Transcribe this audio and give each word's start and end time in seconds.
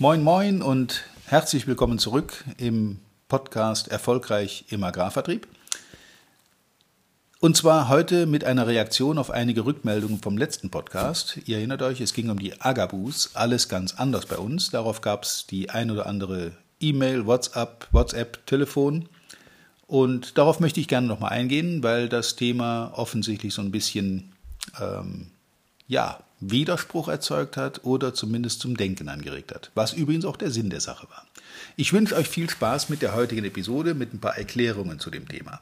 Moin, 0.00 0.22
moin 0.22 0.62
und 0.62 1.02
herzlich 1.26 1.66
willkommen 1.66 1.98
zurück 1.98 2.44
im 2.56 3.00
Podcast 3.26 3.88
Erfolgreich 3.88 4.66
im 4.68 4.84
Agrarvertrieb. 4.84 5.48
Und 7.40 7.56
zwar 7.56 7.88
heute 7.88 8.26
mit 8.26 8.44
einer 8.44 8.68
Reaktion 8.68 9.18
auf 9.18 9.32
einige 9.32 9.64
Rückmeldungen 9.64 10.20
vom 10.20 10.38
letzten 10.38 10.70
Podcast. 10.70 11.40
Ihr 11.46 11.56
erinnert 11.56 11.82
euch, 11.82 12.00
es 12.00 12.14
ging 12.14 12.30
um 12.30 12.38
die 12.38 12.60
Agabus, 12.60 13.34
alles 13.34 13.68
ganz 13.68 13.94
anders 13.94 14.26
bei 14.26 14.38
uns. 14.38 14.70
Darauf 14.70 15.00
gab 15.00 15.24
es 15.24 15.48
die 15.48 15.68
ein 15.68 15.90
oder 15.90 16.06
andere 16.06 16.52
E-Mail, 16.78 17.26
WhatsApp, 17.26 17.88
WhatsApp, 17.90 18.46
Telefon. 18.46 19.08
Und 19.88 20.38
darauf 20.38 20.60
möchte 20.60 20.78
ich 20.78 20.86
gerne 20.86 21.08
nochmal 21.08 21.32
eingehen, 21.32 21.82
weil 21.82 22.08
das 22.08 22.36
Thema 22.36 22.92
offensichtlich 22.94 23.52
so 23.52 23.62
ein 23.62 23.72
bisschen 23.72 24.32
ähm, 24.80 25.32
ja, 25.88 26.20
Widerspruch 26.40 27.08
erzeugt 27.08 27.56
hat 27.56 27.84
oder 27.84 28.14
zumindest 28.14 28.60
zum 28.60 28.76
Denken 28.76 29.08
angeregt 29.08 29.54
hat, 29.54 29.70
was 29.74 29.92
übrigens 29.92 30.24
auch 30.24 30.36
der 30.36 30.50
Sinn 30.50 30.70
der 30.70 30.80
Sache 30.80 31.08
war. 31.10 31.26
Ich 31.76 31.92
wünsche 31.92 32.16
euch 32.16 32.28
viel 32.28 32.48
Spaß 32.48 32.88
mit 32.88 33.02
der 33.02 33.14
heutigen 33.14 33.44
Episode 33.44 33.94
mit 33.94 34.14
ein 34.14 34.20
paar 34.20 34.38
Erklärungen 34.38 34.98
zu 34.98 35.10
dem 35.10 35.28
Thema. 35.28 35.60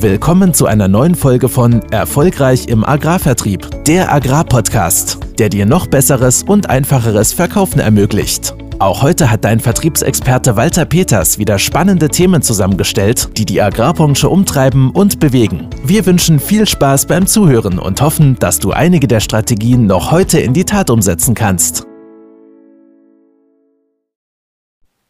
Willkommen 0.00 0.54
zu 0.54 0.66
einer 0.66 0.86
neuen 0.86 1.16
Folge 1.16 1.48
von 1.48 1.82
Erfolgreich 1.90 2.68
im 2.68 2.84
Agrarvertrieb, 2.84 3.84
der 3.84 4.12
Agrarpodcast, 4.12 5.18
der 5.40 5.48
dir 5.48 5.66
noch 5.66 5.88
besseres 5.88 6.44
und 6.44 6.70
einfacheres 6.70 7.32
Verkaufen 7.32 7.80
ermöglicht. 7.80 8.54
Auch 8.80 9.02
heute 9.02 9.28
hat 9.28 9.44
dein 9.44 9.58
Vertriebsexperte 9.58 10.54
Walter 10.54 10.84
Peters 10.84 11.36
wieder 11.36 11.58
spannende 11.58 12.10
Themen 12.10 12.42
zusammengestellt, 12.42 13.36
die 13.36 13.44
die 13.44 13.60
Agrarbranche 13.60 14.28
umtreiben 14.28 14.92
und 14.92 15.18
bewegen. 15.18 15.68
Wir 15.82 16.06
wünschen 16.06 16.38
viel 16.38 16.64
Spaß 16.64 17.06
beim 17.06 17.26
Zuhören 17.26 17.80
und 17.80 18.00
hoffen, 18.00 18.38
dass 18.38 18.60
du 18.60 18.70
einige 18.70 19.08
der 19.08 19.18
Strategien 19.18 19.86
noch 19.86 20.12
heute 20.12 20.38
in 20.38 20.54
die 20.54 20.64
Tat 20.64 20.90
umsetzen 20.90 21.34
kannst. 21.34 21.88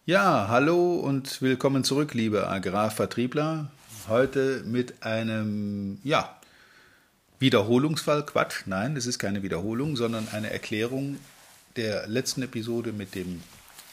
Ja, 0.06 0.46
hallo 0.48 0.94
und 0.94 1.42
willkommen 1.42 1.84
zurück, 1.84 2.14
liebe 2.14 2.48
Agrarvertriebler. 2.48 3.70
Heute 4.08 4.62
mit 4.64 5.02
einem, 5.02 5.98
ja, 6.05 6.39
Wiederholungsfall. 7.39 8.24
Quatsch, 8.24 8.62
nein, 8.64 8.96
es 8.96 9.05
ist 9.05 9.19
keine 9.19 9.42
Wiederholung, 9.42 9.94
sondern 9.96 10.27
eine 10.33 10.50
Erklärung 10.50 11.19
der 11.77 12.08
letzten 12.08 12.41
Episode 12.41 12.94
mit 12.94 13.14
dem 13.14 13.42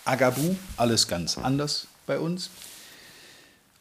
Agabu, 0.05 0.55
alles 0.77 1.07
ganz 1.07 1.35
anders 1.35 1.87
bei 2.05 2.19
uns. 2.19 2.51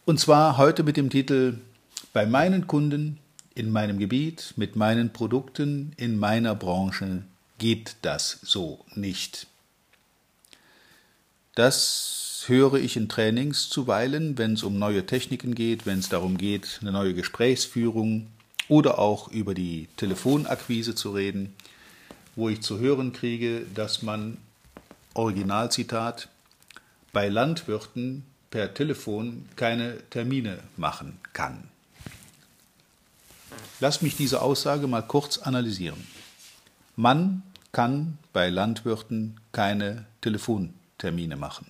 Und 0.07 0.19
zwar 0.19 0.57
heute 0.57 0.83
mit 0.83 0.97
dem 0.97 1.11
Titel 1.11 1.59
Bei 2.15 2.25
meinen 2.25 2.67
Kunden, 2.67 3.19
in 3.55 3.71
meinem 3.71 3.99
Gebiet, 3.99 4.55
mit 4.57 4.75
meinen 4.75 5.13
Produkten, 5.13 5.93
in 5.99 6.19
meiner 6.19 6.55
Branche 6.55 7.25
geht 7.59 7.97
das 8.01 8.39
so 8.43 8.85
nicht. 8.95 9.49
Das 11.55 12.45
höre 12.47 12.75
ich 12.75 12.97
in 12.97 13.11
Trainings 13.11 13.69
zuweilen, 13.69 14.39
wenn 14.39 14.55
es 14.55 14.63
um 14.63 14.79
neue 14.79 15.05
Techniken 15.05 15.55
geht, 15.55 15.85
wenn 15.85 15.99
es 15.99 16.09
darum 16.09 16.39
geht, 16.39 16.79
eine 16.81 16.93
neue 16.93 17.13
Gesprächsführung 17.13 18.29
oder 18.69 18.99
auch 18.99 19.29
über 19.29 19.53
die 19.53 19.89
Telefonakquise 19.99 20.95
zu 20.95 21.13
reden, 21.13 21.55
wo 22.35 22.49
ich 22.49 22.63
zu 22.63 22.79
hören 22.79 23.13
kriege, 23.13 23.67
dass 23.75 24.03
man 24.03 24.39
Originalzitat, 25.15 26.29
bei 27.13 27.29
Landwirten 27.29 28.25
per 28.51 28.75
Telefon 28.75 29.49
keine 29.57 29.99
Termine 30.11 30.59
machen 30.77 31.19
kann. 31.33 31.69
Lass 33.81 34.03
mich 34.03 34.17
diese 34.17 34.43
Aussage 34.43 34.87
mal 34.87 35.03
kurz 35.03 35.39
analysieren. 35.39 36.07
Man 36.97 37.43
kann 37.73 38.19
bei 38.33 38.51
Landwirten 38.51 39.41
keine 39.53 40.07
Telefontermine 40.21 41.37
machen. 41.37 41.67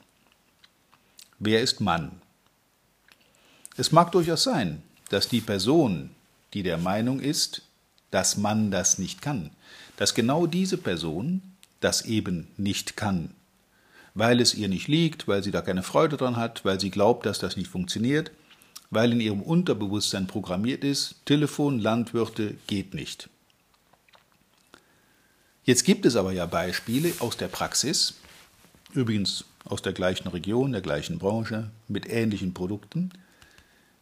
Wer 1.39 1.63
ist 1.63 1.81
Mann? 1.81 2.21
Es 3.77 3.93
mag 3.93 4.13
durchaus 4.13 4.45
sein, 4.45 4.83
dass 5.09 5.29
die 5.29 5.41
Person, 5.41 6.11
die 6.53 6.63
der 6.63 6.79
Meinung 6.79 7.21
ist, 7.21 7.63
dass 8.11 8.37
man 8.37 8.71
das 8.71 8.99
nicht 8.99 9.21
kann, 9.23 9.51
dass 9.97 10.15
genau 10.15 10.47
diese 10.47 10.79
Person 10.79 11.43
das 11.81 12.03
eben 12.03 12.49
nicht 12.57 12.97
kann, 12.97 13.35
weil 14.15 14.41
es 14.41 14.55
ihr 14.55 14.69
nicht 14.69 14.89
liegt, 14.89 15.27
weil 15.27 15.43
sie 15.43 15.51
da 15.51 15.61
keine 15.61 15.83
Freude 15.83 16.17
dran 16.17 16.37
hat, 16.37 16.65
weil 16.65 16.81
sie 16.81 16.91
glaubt, 16.91 17.27
dass 17.27 17.41
das 17.41 17.57
nicht 17.57 17.69
funktioniert, 17.69 18.31
weil 18.91 19.13
in 19.13 19.21
ihrem 19.21 19.43
Unterbewusstsein 19.43 20.27
programmiert 20.27 20.85
ist, 20.85 21.17
Telefon, 21.25 21.81
Landwirte 21.81 22.55
geht 22.67 22.95
nicht. 22.95 23.29
Jetzt 25.65 25.85
gibt 25.85 26.07
es 26.07 26.15
aber 26.15 26.33
ja 26.33 26.47
Beispiele 26.47 27.13
aus 27.19 27.37
der 27.37 27.49
Praxis, 27.49 28.15
übrigens 28.93 29.45
aus 29.65 29.83
der 29.83 29.95
gleichen 29.95 30.29
Region, 30.29 30.73
der 30.73 30.83
gleichen 30.83 31.19
Branche, 31.19 31.71
mit 31.89 32.09
ähnlichen 32.09 32.55
Produkten, 32.55 33.11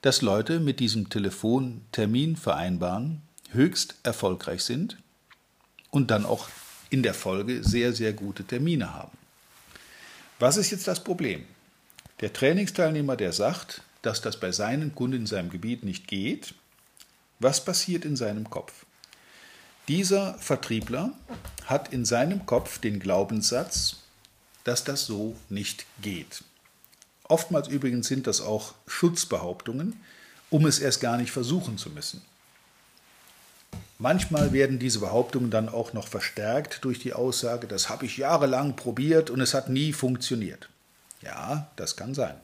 dass 0.03 0.21
Leute 0.21 0.59
mit 0.59 0.81
diesem 0.81 1.09
Telefontermin 1.09 2.37
vereinbaren, 2.37 3.23
höchst 3.53 3.95
erfolgreich 4.03 4.65
sind 4.65 4.99
und 5.91 6.11
dann 6.11 6.27
auch 6.27 6.49
in 6.91 7.03
der 7.03 7.15
Folge 7.15 7.63
sehr, 7.63 7.93
sehr 7.93 8.13
gute 8.13 8.45
Termine 8.45 8.93
haben. 8.93 9.22
Was 10.43 10.57
ist 10.57 10.73
jetzt 10.73 10.89
das 10.89 11.05
Problem? 11.05 11.45
Der 12.21 12.33
Trainingsteilnehmer, 12.33 13.15
der 13.15 13.33
sagt, 13.33 13.83
dass 14.03 14.23
das 14.23 14.41
bei 14.41 14.51
seinen 14.51 14.93
Kunden 14.93 15.19
in 15.19 15.27
seinem 15.27 15.51
Gebiet 15.51 15.85
nicht 15.85 16.09
geht, 16.09 16.57
was 17.39 17.65
passiert 17.65 18.05
in 18.05 18.17
seinem 18.17 18.51
Kopf? 18.51 18.85
Dieser 19.87 20.37
Vertriebler 20.39 21.13
hat 21.67 21.93
in 21.93 22.05
seinem 22.05 22.45
Kopf 22.45 22.79
den 22.81 22.99
Glaubenssatz, 22.99 23.99
dass 24.65 24.83
das 24.83 25.07
so 25.07 25.37
nicht 25.49 25.87
geht. 26.03 26.43
Oftmals 27.23 27.69
übrigens 27.69 28.09
sind 28.09 28.27
das 28.27 28.41
auch 28.41 28.75
Schutzbehauptungen, 28.89 30.01
um 30.51 30.67
es 30.67 30.81
erst 30.81 31.01
gar 31.01 31.19
nicht 31.19 31.31
versuchen 31.31 31.79
zu 31.79 31.91
müssen. 31.91 32.21
Manchmal 34.03 34.53
werden 34.53 34.81
diese 34.81 34.99
Behauptungen 34.99 35.53
dann 35.53 35.69
auch 35.69 35.93
noch 35.93 36.09
verstärkt 36.09 36.85
durch 36.85 36.99
die 36.99 37.13
Aussage, 37.13 37.69
das 37.69 37.89
habe 37.89 38.05
ich 38.05 38.17
jahrelang 38.17 38.75
probiert 38.75 39.31
und 39.31 39.41
es 39.41 39.55
hat 39.55 39.69
nie 39.69 39.93
funktioniert. 39.93 40.69
Ja, 41.21 41.71
das 41.77 41.95
kann 41.95 42.13
sein. 42.13 42.35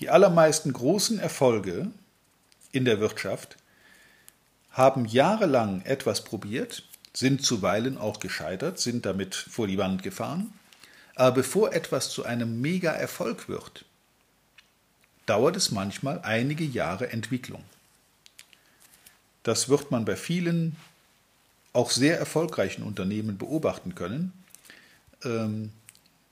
Die 0.00 0.10
allermeisten 0.10 0.72
großen 0.72 1.20
Erfolge 1.20 1.86
in 2.72 2.84
der 2.84 2.98
Wirtschaft 2.98 3.56
haben 4.72 5.04
jahrelang 5.04 5.82
etwas 5.82 6.24
probiert, 6.24 6.82
sind 7.14 7.44
zuweilen 7.44 7.96
auch 7.96 8.18
gescheitert, 8.18 8.80
sind 8.80 9.06
damit 9.06 9.36
vor 9.36 9.68
die 9.68 9.78
Wand 9.78 10.02
gefahren. 10.02 10.52
Aber 11.14 11.36
bevor 11.36 11.72
etwas 11.72 12.10
zu 12.10 12.24
einem 12.24 12.60
Mega-Erfolg 12.60 13.48
wird, 13.48 13.84
dauert 15.24 15.54
es 15.54 15.70
manchmal 15.70 16.18
einige 16.22 16.64
Jahre 16.64 17.12
Entwicklung. 17.12 17.62
Das 19.48 19.70
wird 19.70 19.90
man 19.90 20.04
bei 20.04 20.14
vielen 20.14 20.76
auch 21.72 21.90
sehr 21.90 22.18
erfolgreichen 22.18 22.82
Unternehmen 22.82 23.38
beobachten 23.38 23.94
können. 23.94 24.34
Ähm, 25.24 25.70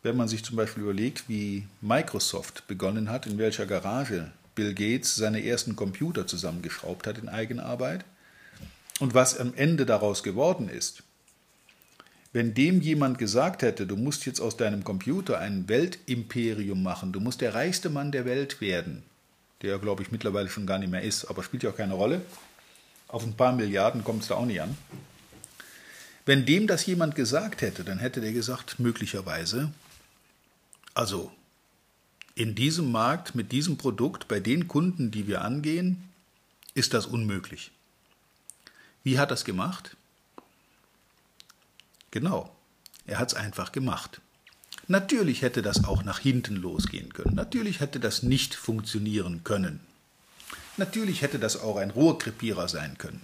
wenn 0.02 0.18
man 0.18 0.28
sich 0.28 0.44
zum 0.44 0.56
Beispiel 0.56 0.82
überlegt, 0.82 1.26
wie 1.26 1.66
Microsoft 1.80 2.66
begonnen 2.68 3.08
hat, 3.08 3.26
in 3.26 3.38
welcher 3.38 3.64
Garage 3.64 4.32
Bill 4.54 4.74
Gates 4.74 5.14
seine 5.14 5.42
ersten 5.42 5.76
Computer 5.76 6.26
zusammengeschraubt 6.26 7.06
hat 7.06 7.16
in 7.16 7.30
Eigenarbeit 7.30 8.04
und 9.00 9.14
was 9.14 9.40
am 9.40 9.54
Ende 9.54 9.86
daraus 9.86 10.22
geworden 10.22 10.68
ist. 10.68 11.02
Wenn 12.34 12.52
dem 12.52 12.82
jemand 12.82 13.16
gesagt 13.16 13.62
hätte, 13.62 13.86
du 13.86 13.96
musst 13.96 14.26
jetzt 14.26 14.40
aus 14.40 14.58
deinem 14.58 14.84
Computer 14.84 15.38
ein 15.38 15.70
Weltimperium 15.70 16.82
machen, 16.82 17.14
du 17.14 17.20
musst 17.20 17.40
der 17.40 17.54
reichste 17.54 17.88
Mann 17.88 18.12
der 18.12 18.26
Welt 18.26 18.60
werden, 18.60 19.04
der 19.62 19.78
glaube 19.78 20.02
ich 20.02 20.12
mittlerweile 20.12 20.50
schon 20.50 20.66
gar 20.66 20.78
nicht 20.78 20.90
mehr 20.90 21.00
ist, 21.00 21.24
aber 21.24 21.42
spielt 21.42 21.62
ja 21.62 21.70
auch 21.70 21.76
keine 21.76 21.94
Rolle, 21.94 22.20
auf 23.08 23.24
ein 23.24 23.36
paar 23.36 23.52
Milliarden 23.52 24.04
kommt 24.04 24.22
es 24.22 24.28
da 24.28 24.34
auch 24.34 24.46
nicht 24.46 24.60
an. 24.60 24.76
Wenn 26.24 26.44
dem 26.44 26.66
das 26.66 26.84
jemand 26.86 27.14
gesagt 27.14 27.62
hätte, 27.62 27.84
dann 27.84 27.98
hätte 27.98 28.20
der 28.20 28.32
gesagt, 28.32 28.80
möglicherweise, 28.80 29.72
also 30.92 31.30
in 32.34 32.54
diesem 32.54 32.90
Markt 32.90 33.34
mit 33.34 33.52
diesem 33.52 33.78
Produkt, 33.78 34.26
bei 34.28 34.40
den 34.40 34.66
Kunden, 34.66 35.10
die 35.10 35.28
wir 35.28 35.42
angehen, 35.42 36.10
ist 36.74 36.94
das 36.94 37.06
unmöglich. 37.06 37.70
Wie 39.04 39.18
hat 39.18 39.30
es 39.30 39.44
gemacht? 39.44 39.96
Genau, 42.10 42.54
er 43.06 43.20
hat 43.20 43.28
es 43.28 43.34
einfach 43.34 43.70
gemacht. 43.70 44.20
Natürlich 44.88 45.42
hätte 45.42 45.62
das 45.62 45.84
auch 45.84 46.02
nach 46.02 46.18
hinten 46.18 46.56
losgehen 46.56 47.12
können. 47.12 47.34
Natürlich 47.34 47.80
hätte 47.80 48.00
das 48.00 48.22
nicht 48.22 48.54
funktionieren 48.54 49.42
können. 49.44 49.80
Natürlich 50.76 51.22
hätte 51.22 51.38
das 51.38 51.60
auch 51.60 51.76
ein 51.76 51.90
Rohrkrepierer 51.90 52.68
sein 52.68 52.98
können. 52.98 53.22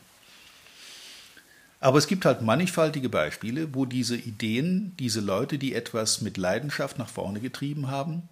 Aber 1.81 1.99
es 1.99 2.07
gibt 2.07 2.25
halt 2.25 2.43
mannigfaltige 2.43 3.09
Beispiele, 3.09 3.75
wo 3.75 3.87
diese 3.87 4.17
Ideen, 4.17 4.95
diese 4.99 5.21
Leute, 5.21 5.59
die 5.59 5.75
etwas 5.75 6.21
mit 6.21 6.37
Leidenschaft 6.37 6.97
nach 6.97 7.09
vorne 7.09 7.41
getrieben 7.41 7.89
haben, 7.89 8.29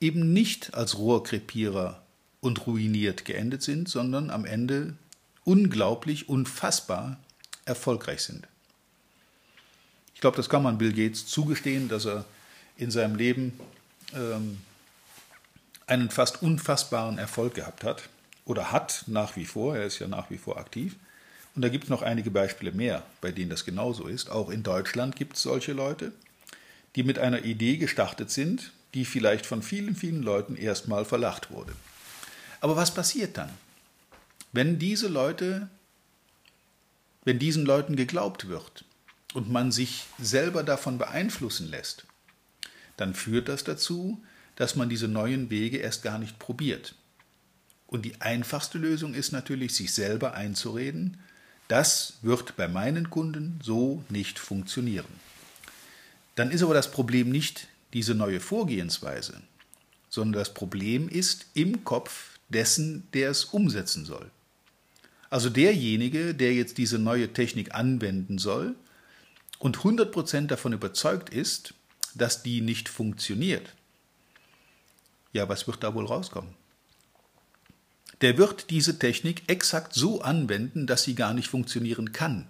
eben 0.00 0.32
nicht 0.32 0.74
als 0.74 0.96
Rohrkrepierer 0.96 2.02
und 2.40 2.66
ruiniert 2.66 3.24
geendet 3.24 3.62
sind, 3.62 3.88
sondern 3.88 4.30
am 4.30 4.44
Ende 4.44 4.94
unglaublich, 5.44 6.28
unfassbar 6.28 7.18
erfolgreich 7.64 8.22
sind. 8.22 8.46
Ich 10.14 10.20
glaube, 10.20 10.36
das 10.36 10.48
kann 10.48 10.62
man 10.62 10.78
Bill 10.78 10.92
Gates 10.92 11.26
zugestehen, 11.26 11.88
dass 11.88 12.06
er 12.06 12.24
in 12.76 12.92
seinem 12.92 13.16
Leben 13.16 13.58
ähm, 14.14 14.58
einen 15.86 16.10
fast 16.10 16.42
unfassbaren 16.42 17.18
Erfolg 17.18 17.54
gehabt 17.54 17.82
hat 17.82 18.08
oder 18.44 18.72
hat 18.72 19.04
nach 19.06 19.36
wie 19.36 19.44
vor. 19.44 19.76
Er 19.76 19.86
ist 19.86 19.98
ja 19.98 20.08
nach 20.08 20.30
wie 20.30 20.38
vor 20.38 20.58
aktiv. 20.58 20.96
Und 21.54 21.62
da 21.62 21.68
gibt 21.68 21.84
es 21.84 21.90
noch 21.90 22.02
einige 22.02 22.30
Beispiele 22.30 22.72
mehr, 22.72 23.02
bei 23.20 23.30
denen 23.30 23.50
das 23.50 23.64
genauso 23.64 24.06
ist. 24.06 24.30
Auch 24.30 24.50
in 24.50 24.62
Deutschland 24.62 25.16
gibt 25.16 25.36
es 25.36 25.42
solche 25.42 25.72
Leute, 25.72 26.12
die 26.96 27.02
mit 27.02 27.18
einer 27.18 27.44
Idee 27.44 27.76
gestartet 27.76 28.30
sind, 28.30 28.72
die 28.94 29.04
vielleicht 29.04 29.46
von 29.46 29.62
vielen, 29.62 29.94
vielen 29.94 30.22
Leuten 30.22 30.56
erstmal 30.56 31.04
verlacht 31.04 31.50
wurde. 31.50 31.72
Aber 32.60 32.76
was 32.76 32.94
passiert 32.94 33.36
dann? 33.36 33.50
Wenn 34.52 34.78
diese 34.78 35.08
Leute, 35.08 35.68
wenn 37.24 37.38
diesen 37.38 37.64
Leuten 37.64 37.96
geglaubt 37.96 38.48
wird 38.48 38.84
und 39.34 39.50
man 39.50 39.72
sich 39.72 40.04
selber 40.18 40.62
davon 40.62 40.98
beeinflussen 40.98 41.68
lässt, 41.68 42.04
dann 42.96 43.14
führt 43.14 43.48
das 43.48 43.64
dazu, 43.64 44.22
dass 44.56 44.76
man 44.76 44.88
diese 44.88 45.08
neuen 45.08 45.48
Wege 45.50 45.78
erst 45.78 46.02
gar 46.02 46.18
nicht 46.18 46.38
probiert. 46.38 46.94
Und 47.92 48.06
die 48.06 48.18
einfachste 48.22 48.78
Lösung 48.78 49.12
ist 49.12 49.32
natürlich, 49.32 49.74
sich 49.74 49.92
selber 49.92 50.32
einzureden, 50.32 51.18
das 51.68 52.14
wird 52.22 52.56
bei 52.56 52.66
meinen 52.66 53.10
Kunden 53.10 53.60
so 53.62 54.02
nicht 54.08 54.38
funktionieren. 54.38 55.04
Dann 56.34 56.50
ist 56.50 56.62
aber 56.62 56.72
das 56.72 56.90
Problem 56.90 57.28
nicht 57.28 57.68
diese 57.92 58.14
neue 58.14 58.40
Vorgehensweise, 58.40 59.42
sondern 60.08 60.40
das 60.40 60.54
Problem 60.54 61.10
ist 61.10 61.44
im 61.52 61.84
Kopf 61.84 62.38
dessen, 62.48 63.06
der 63.12 63.28
es 63.28 63.44
umsetzen 63.44 64.06
soll. 64.06 64.30
Also 65.28 65.50
derjenige, 65.50 66.34
der 66.34 66.54
jetzt 66.54 66.78
diese 66.78 66.98
neue 66.98 67.34
Technik 67.34 67.74
anwenden 67.74 68.38
soll 68.38 68.74
und 69.58 69.80
100% 69.80 70.46
davon 70.46 70.72
überzeugt 70.72 71.28
ist, 71.28 71.74
dass 72.14 72.42
die 72.42 72.62
nicht 72.62 72.88
funktioniert. 72.88 73.74
Ja, 75.34 75.46
was 75.50 75.66
wird 75.66 75.84
da 75.84 75.92
wohl 75.92 76.06
rauskommen? 76.06 76.61
Der 78.22 78.38
wird 78.38 78.70
diese 78.70 78.98
Technik 78.98 79.42
exakt 79.48 79.94
so 79.94 80.22
anwenden, 80.22 80.86
dass 80.86 81.02
sie 81.02 81.14
gar 81.14 81.34
nicht 81.34 81.48
funktionieren 81.48 82.12
kann. 82.12 82.46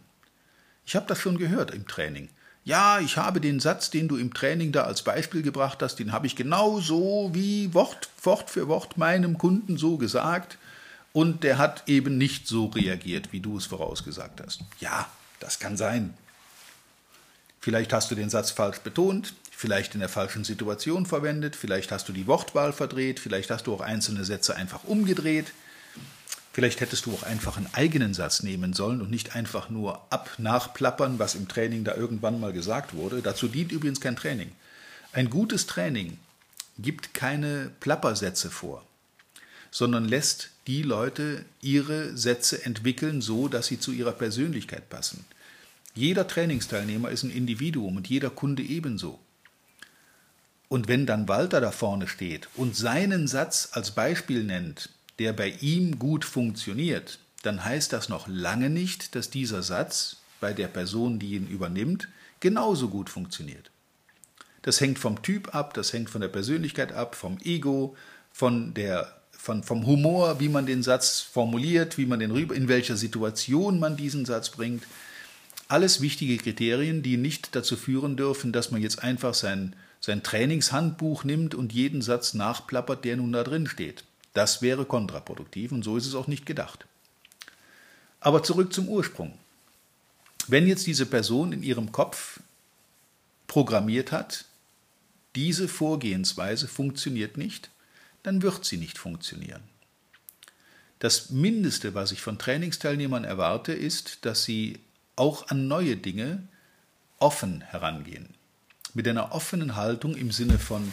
Ich 0.85 0.95
habe 0.95 1.07
das 1.07 1.19
schon 1.19 1.39
gehört 1.39 1.73
im 1.73 1.89
Training. 1.89 2.29
Ja, 2.65 3.01
ich 3.01 3.17
habe 3.17 3.41
den 3.41 3.59
Satz, 3.59 3.91
den 3.91 4.07
du 4.07 4.17
im 4.17 4.35
Training 4.35 4.71
da 4.71 4.83
als 4.83 5.03
Beispiel 5.03 5.43
gebracht 5.43 5.83
hast, 5.83 5.97
den 5.97 6.13
habe 6.13 6.27
ich 6.27 6.37
genau 6.37 6.79
so 6.79 7.31
wie 7.33 7.75
Wort, 7.75 8.09
Wort 8.23 8.51
für 8.51 8.69
Wort 8.69 8.99
meinem 8.99 9.39
Kunden 9.39 9.79
so 9.79 9.97
gesagt 9.97 10.59
und 11.13 11.43
der 11.43 11.59
hat 11.59 11.83
eben 11.87 12.19
nicht 12.19 12.47
so 12.47 12.67
reagiert, 12.67 13.33
wie 13.33 13.41
du 13.41 13.57
es 13.57 13.67
vorausgesagt 13.67 14.41
hast. 14.45 14.61
Ja, 14.79 15.11
das 15.41 15.59
kann 15.59 15.77
sein. 15.77 16.15
Vielleicht 17.61 17.93
hast 17.93 18.11
du 18.11 18.15
den 18.15 18.31
Satz 18.31 18.51
falsch 18.51 18.79
betont, 18.81 19.35
vielleicht 19.63 19.95
in 19.95 20.01
der 20.01 20.09
falschen 20.09 20.45
Situation 20.45 21.07
verwendet, 21.07 21.57
vielleicht 21.57 21.93
hast 21.93 22.09
du 22.09 22.13
die 22.13 22.27
Wortwahl 22.27 22.73
verdreht, 22.73 23.21
vielleicht 23.21 23.51
hast 23.51 23.67
du 23.67 23.75
auch 23.75 23.81
einzelne 23.81 24.25
Sätze 24.25 24.57
einfach 24.57 24.85
umgedreht. 24.85 25.53
Vielleicht 26.53 26.81
hättest 26.81 27.07
du 27.07 27.15
auch 27.15 27.23
einfach 27.23 27.57
einen 27.57 27.73
eigenen 27.73 28.13
Satz 28.13 28.43
nehmen 28.43 28.75
sollen 28.75 29.01
und 29.01 29.11
nicht 29.11 29.37
einfach 29.37 29.71
nur 29.71 30.03
ab 30.13 30.29
nachplappern, 30.37 31.19
was 31.19 31.37
im 31.37 31.49
Training 31.49 31.85
da 31.85 31.95
irgendwann 31.95 32.41
mal 32.41 32.53
gesagt 32.53 32.93
wurde. 32.93 33.23
Dazu 33.23 33.49
dient 33.49 33.73
übrigens 33.73 34.01
kein 34.01 34.17
Training. 34.17 34.51
Ein 35.13 35.31
gutes 35.31 35.67
Training 35.67 36.19
gibt 36.79 37.15
keine 37.15 37.71
Plappersätze 37.81 38.51
vor 38.51 38.85
sondern 39.73 40.05
lässt 40.05 40.51
die 40.67 40.83
Leute 40.83 41.45
ihre 41.63 42.15
Sätze 42.17 42.65
entwickeln, 42.65 43.23
so 43.23 43.49
dass 43.49 43.67
sie 43.67 43.81
zu 43.81 43.91
ihrer 43.91 44.13
Persönlichkeit 44.13 44.89
passen. 44.91 45.25
Jeder 45.95 46.29
Trainingsteilnehmer 46.29 47.11
ist 47.11 47.23
ein 47.25 47.31
Individuum 47.31 47.97
und 47.97 48.07
jeder 48.07 48.31
Kunde 48.31 48.63
ebenso. 48.63 49.19
Und 50.73 50.89
wenn 50.89 51.05
dann 51.05 51.29
Walter 51.29 51.61
da 51.61 51.71
vorne 51.71 52.09
steht 52.09 52.49
und 52.55 52.75
seinen 52.75 53.29
Satz 53.29 53.69
als 53.73 53.91
Beispiel 53.91 54.43
nennt, 54.43 54.89
der 55.19 55.35
bei 55.35 55.51
ihm 55.61 55.99
gut 55.99 56.25
funktioniert, 56.25 57.19
dann 57.43 57.63
heißt 57.63 57.93
das 57.93 58.09
noch 58.09 58.27
lange 58.27 58.71
nicht, 58.71 59.15
dass 59.15 59.29
dieser 59.29 59.63
Satz 59.63 60.23
bei 60.41 60.55
der 60.55 60.69
Person, 60.69 61.19
die 61.19 61.35
ihn 61.35 61.47
übernimmt, 61.47 62.09
genauso 62.41 62.89
gut 62.89 63.11
funktioniert. 63.11 63.71
Das 64.63 64.81
hängt 64.81 64.99
vom 64.99 65.21
Typ 65.21 65.55
ab, 65.55 65.75
das 65.75 65.93
hängt 65.93 66.09
von 66.09 66.23
der 66.23 66.29
Persönlichkeit 66.29 66.93
ab, 66.93 67.17
vom 67.17 67.37
Ego, 67.45 67.95
von 68.33 68.73
der 68.73 69.15
von, 69.31 69.63
vom 69.63 69.85
Humor, 69.85 70.41
wie 70.41 70.49
man 70.49 70.65
den 70.65 70.83
Satz 70.83 71.21
formuliert, 71.21 71.99
wie 71.99 72.07
man 72.07 72.19
den 72.19 72.31
rüber, 72.31 72.55
in 72.55 72.69
welcher 72.69 72.97
Situation 72.97 73.79
man 73.79 73.99
diesen 73.99 74.25
Satz 74.25 74.49
bringt. 74.49 74.85
Alles 75.69 76.01
wichtige 76.01 76.39
Kriterien, 76.39 77.03
die 77.03 77.19
nicht 77.19 77.55
dazu 77.55 77.77
führen 77.77 78.17
dürfen, 78.17 78.53
dass 78.55 78.71
man 78.71 78.81
jetzt 78.81 79.03
einfach 79.05 79.35
sein, 79.35 79.77
sein 80.03 80.25
Trainingshandbuch 80.25 81.23
nimmt 81.23 81.55
und 81.55 81.73
jeden 81.73 82.03
Satz 82.03 82.35
nachplappert, 82.35 83.05
der 83.05 83.17
nun 83.17 83.33
da 83.33 83.45
drin 83.45 83.69
steht. 83.69 84.05
Das 84.35 84.61
wäre 84.61 84.85
kontraproduktiv 84.85 85.71
und 85.71 85.85
so 85.85 85.97
ist 85.97 86.07
es 86.07 86.17
auch 86.17 86.27
nicht 86.27 86.45
gedacht. 86.45 86.87
Aber 88.19 88.43
zurück 88.43 88.73
zum 88.73 88.89
Ursprung. 88.89 89.39
Wenn 90.49 90.67
jetzt 90.67 90.89
diese 90.89 91.07
Person 91.07 91.53
in 91.53 91.63
ihrem 91.63 91.93
Kopf 91.93 92.41
programmiert 93.47 94.11
hat, 94.11 94.45
diese 95.37 95.69
Vorgehensweise 95.69 96.67
funktioniert 96.67 97.37
nicht, 97.37 97.71
dann 98.25 98.43
wird 98.43 98.65
sie 98.65 98.79
nicht 98.79 98.99
funktionieren. 98.99 99.63
Das 100.99 101.31
Mindeste, 101.31 101.95
was 101.95 102.11
ich 102.11 102.21
von 102.21 102.39
Trainingsteilnehmern 102.39 103.25
erwarte, 103.25 103.73
ist, 103.73 104.25
dass 104.25 104.43
sie 104.45 104.81
auch 105.15 105.49
an 105.49 105.69
neue 105.69 105.97
Dinge 105.97 106.43
offen 107.19 107.61
herangehen. 107.61 108.35
Mit 108.95 109.09
einer 109.09 109.33
offenen 109.33 109.77
Haltung 109.77 110.15
im 110.15 110.31
Sinne 110.33 110.59
von, 110.59 110.93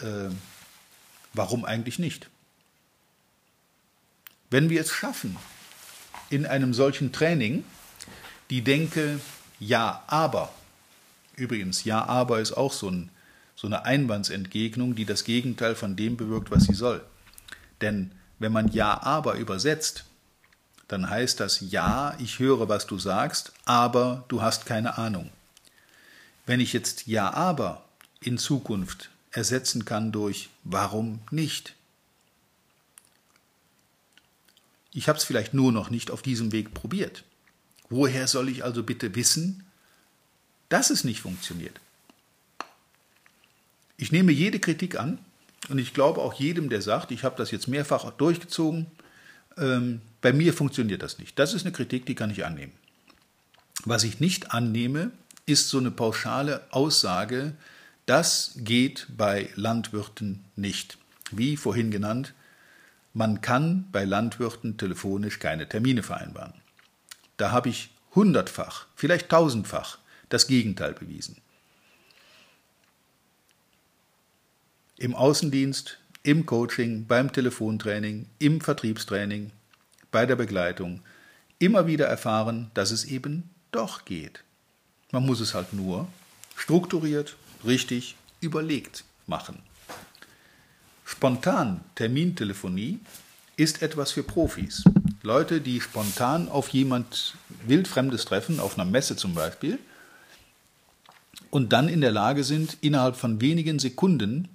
äh, 0.00 0.30
warum 1.34 1.64
eigentlich 1.64 1.98
nicht? 1.98 2.28
Wenn 4.50 4.70
wir 4.70 4.80
es 4.80 4.90
schaffen, 4.90 5.36
in 6.30 6.46
einem 6.46 6.72
solchen 6.72 7.12
Training 7.12 7.64
die 8.50 8.62
Denke, 8.62 9.20
ja, 9.60 10.02
aber, 10.06 10.52
übrigens, 11.36 11.84
ja, 11.84 12.04
aber 12.06 12.40
ist 12.40 12.52
auch 12.52 12.72
so 12.72 12.90
ein 12.90 13.10
so 13.58 13.66
eine 13.66 13.84
Einwandsentgegnung, 13.84 14.94
die 14.94 15.04
das 15.04 15.24
Gegenteil 15.24 15.74
von 15.74 15.96
dem 15.96 16.16
bewirkt, 16.16 16.52
was 16.52 16.64
sie 16.64 16.74
soll. 16.74 17.04
Denn 17.80 18.12
wenn 18.38 18.52
man 18.52 18.68
Ja, 18.68 19.02
aber 19.02 19.34
übersetzt, 19.34 20.04
dann 20.86 21.10
heißt 21.10 21.40
das 21.40 21.60
Ja, 21.60 22.14
ich 22.20 22.38
höre, 22.38 22.68
was 22.68 22.86
du 22.86 22.98
sagst, 22.98 23.52
aber 23.64 24.24
du 24.28 24.42
hast 24.42 24.64
keine 24.64 24.96
Ahnung. 24.96 25.30
Wenn 26.48 26.60
ich 26.60 26.72
jetzt 26.72 27.06
Ja, 27.06 27.34
aber 27.34 27.84
in 28.20 28.38
Zukunft 28.38 29.10
ersetzen 29.32 29.84
kann 29.84 30.12
durch 30.12 30.48
Warum 30.64 31.20
nicht? 31.30 31.74
Ich 34.94 35.08
habe 35.08 35.18
es 35.18 35.24
vielleicht 35.24 35.52
nur 35.52 35.72
noch 35.72 35.90
nicht 35.90 36.10
auf 36.10 36.22
diesem 36.22 36.50
Weg 36.50 36.72
probiert. 36.72 37.22
Woher 37.90 38.26
soll 38.26 38.48
ich 38.48 38.64
also 38.64 38.82
bitte 38.82 39.14
wissen, 39.14 39.66
dass 40.70 40.88
es 40.88 41.04
nicht 41.04 41.20
funktioniert? 41.20 41.78
Ich 43.98 44.10
nehme 44.10 44.32
jede 44.32 44.58
Kritik 44.58 44.98
an 44.98 45.18
und 45.68 45.76
ich 45.76 45.92
glaube 45.92 46.22
auch 46.22 46.32
jedem, 46.32 46.70
der 46.70 46.80
sagt, 46.80 47.10
ich 47.10 47.24
habe 47.24 47.36
das 47.36 47.50
jetzt 47.50 47.68
mehrfach 47.68 48.10
durchgezogen, 48.12 48.86
ähm, 49.58 50.00
bei 50.22 50.32
mir 50.32 50.54
funktioniert 50.54 51.02
das 51.02 51.18
nicht. 51.18 51.38
Das 51.38 51.52
ist 51.52 51.66
eine 51.66 51.72
Kritik, 51.72 52.06
die 52.06 52.14
kann 52.14 52.30
ich 52.30 52.46
annehmen. 52.46 52.72
Was 53.84 54.02
ich 54.02 54.18
nicht 54.18 54.52
annehme, 54.52 55.12
ist 55.48 55.68
so 55.68 55.78
eine 55.78 55.90
pauschale 55.90 56.66
Aussage, 56.70 57.54
das 58.06 58.52
geht 58.56 59.06
bei 59.16 59.50
Landwirten 59.54 60.44
nicht. 60.56 60.98
Wie 61.30 61.56
vorhin 61.56 61.90
genannt, 61.90 62.34
man 63.14 63.40
kann 63.40 63.86
bei 63.92 64.04
Landwirten 64.04 64.76
telefonisch 64.76 65.38
keine 65.38 65.68
Termine 65.68 66.02
vereinbaren. 66.02 66.54
Da 67.36 67.50
habe 67.50 67.68
ich 67.68 67.90
hundertfach, 68.14 68.86
vielleicht 68.94 69.28
tausendfach 69.28 69.98
das 70.28 70.46
Gegenteil 70.46 70.94
bewiesen. 70.94 71.36
im 74.98 75.14
Außendienst, 75.14 75.98
im 76.24 76.44
Coaching, 76.44 77.06
beim 77.06 77.32
Telefontraining, 77.32 78.26
im 78.38 78.60
Vertriebstraining, 78.60 79.52
bei 80.10 80.26
der 80.26 80.36
Begleitung 80.36 81.00
immer 81.60 81.86
wieder 81.86 82.06
erfahren, 82.06 82.70
dass 82.74 82.90
es 82.90 83.04
eben 83.04 83.50
doch 83.70 84.04
geht. 84.04 84.42
Man 85.10 85.24
muss 85.24 85.40
es 85.40 85.54
halt 85.54 85.72
nur 85.72 86.06
strukturiert, 86.56 87.36
richtig, 87.64 88.16
überlegt 88.40 89.04
machen. 89.26 89.58
Spontan 91.04 91.80
Termintelefonie 91.94 93.00
ist 93.56 93.82
etwas 93.82 94.12
für 94.12 94.22
Profis. 94.22 94.84
Leute, 95.22 95.60
die 95.60 95.80
spontan 95.80 96.48
auf 96.48 96.68
jemand 96.68 97.34
wildfremdes 97.66 98.24
treffen, 98.26 98.60
auf 98.60 98.78
einer 98.78 98.88
Messe 98.88 99.16
zum 99.16 99.34
Beispiel, 99.34 99.78
und 101.50 101.72
dann 101.72 101.88
in 101.88 102.02
der 102.02 102.12
Lage 102.12 102.44
sind, 102.44 102.76
innerhalb 102.82 103.16
von 103.16 103.40
wenigen 103.40 103.78
Sekunden 103.78 104.48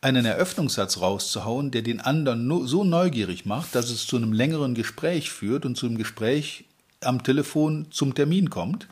einen 0.00 0.24
Eröffnungssatz 0.24 1.00
rauszuhauen, 1.00 1.70
der 1.70 1.82
den 1.82 2.00
anderen 2.00 2.66
so 2.66 2.84
neugierig 2.84 3.46
macht, 3.46 3.74
dass 3.74 3.90
es 3.90 4.06
zu 4.06 4.16
einem 4.16 4.32
längeren 4.32 4.74
Gespräch 4.74 5.30
führt 5.30 5.64
und 5.64 5.76
zu 5.76 5.86
einem 5.86 5.98
Gespräch 5.98 6.64
am 7.00 7.22
Telefon 7.22 7.86
zum 7.90 8.14
Termin 8.14 8.50
kommt. 8.50 8.88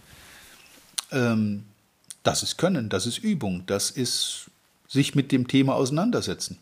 Ähm, 1.12 1.64
Das 2.22 2.42
ist 2.42 2.58
Können, 2.58 2.88
das 2.88 3.06
ist 3.06 3.18
Übung, 3.18 3.62
das 3.66 3.90
ist 3.92 4.50
sich 4.88 5.14
mit 5.14 5.30
dem 5.30 5.46
Thema 5.46 5.76
auseinandersetzen. 5.76 6.58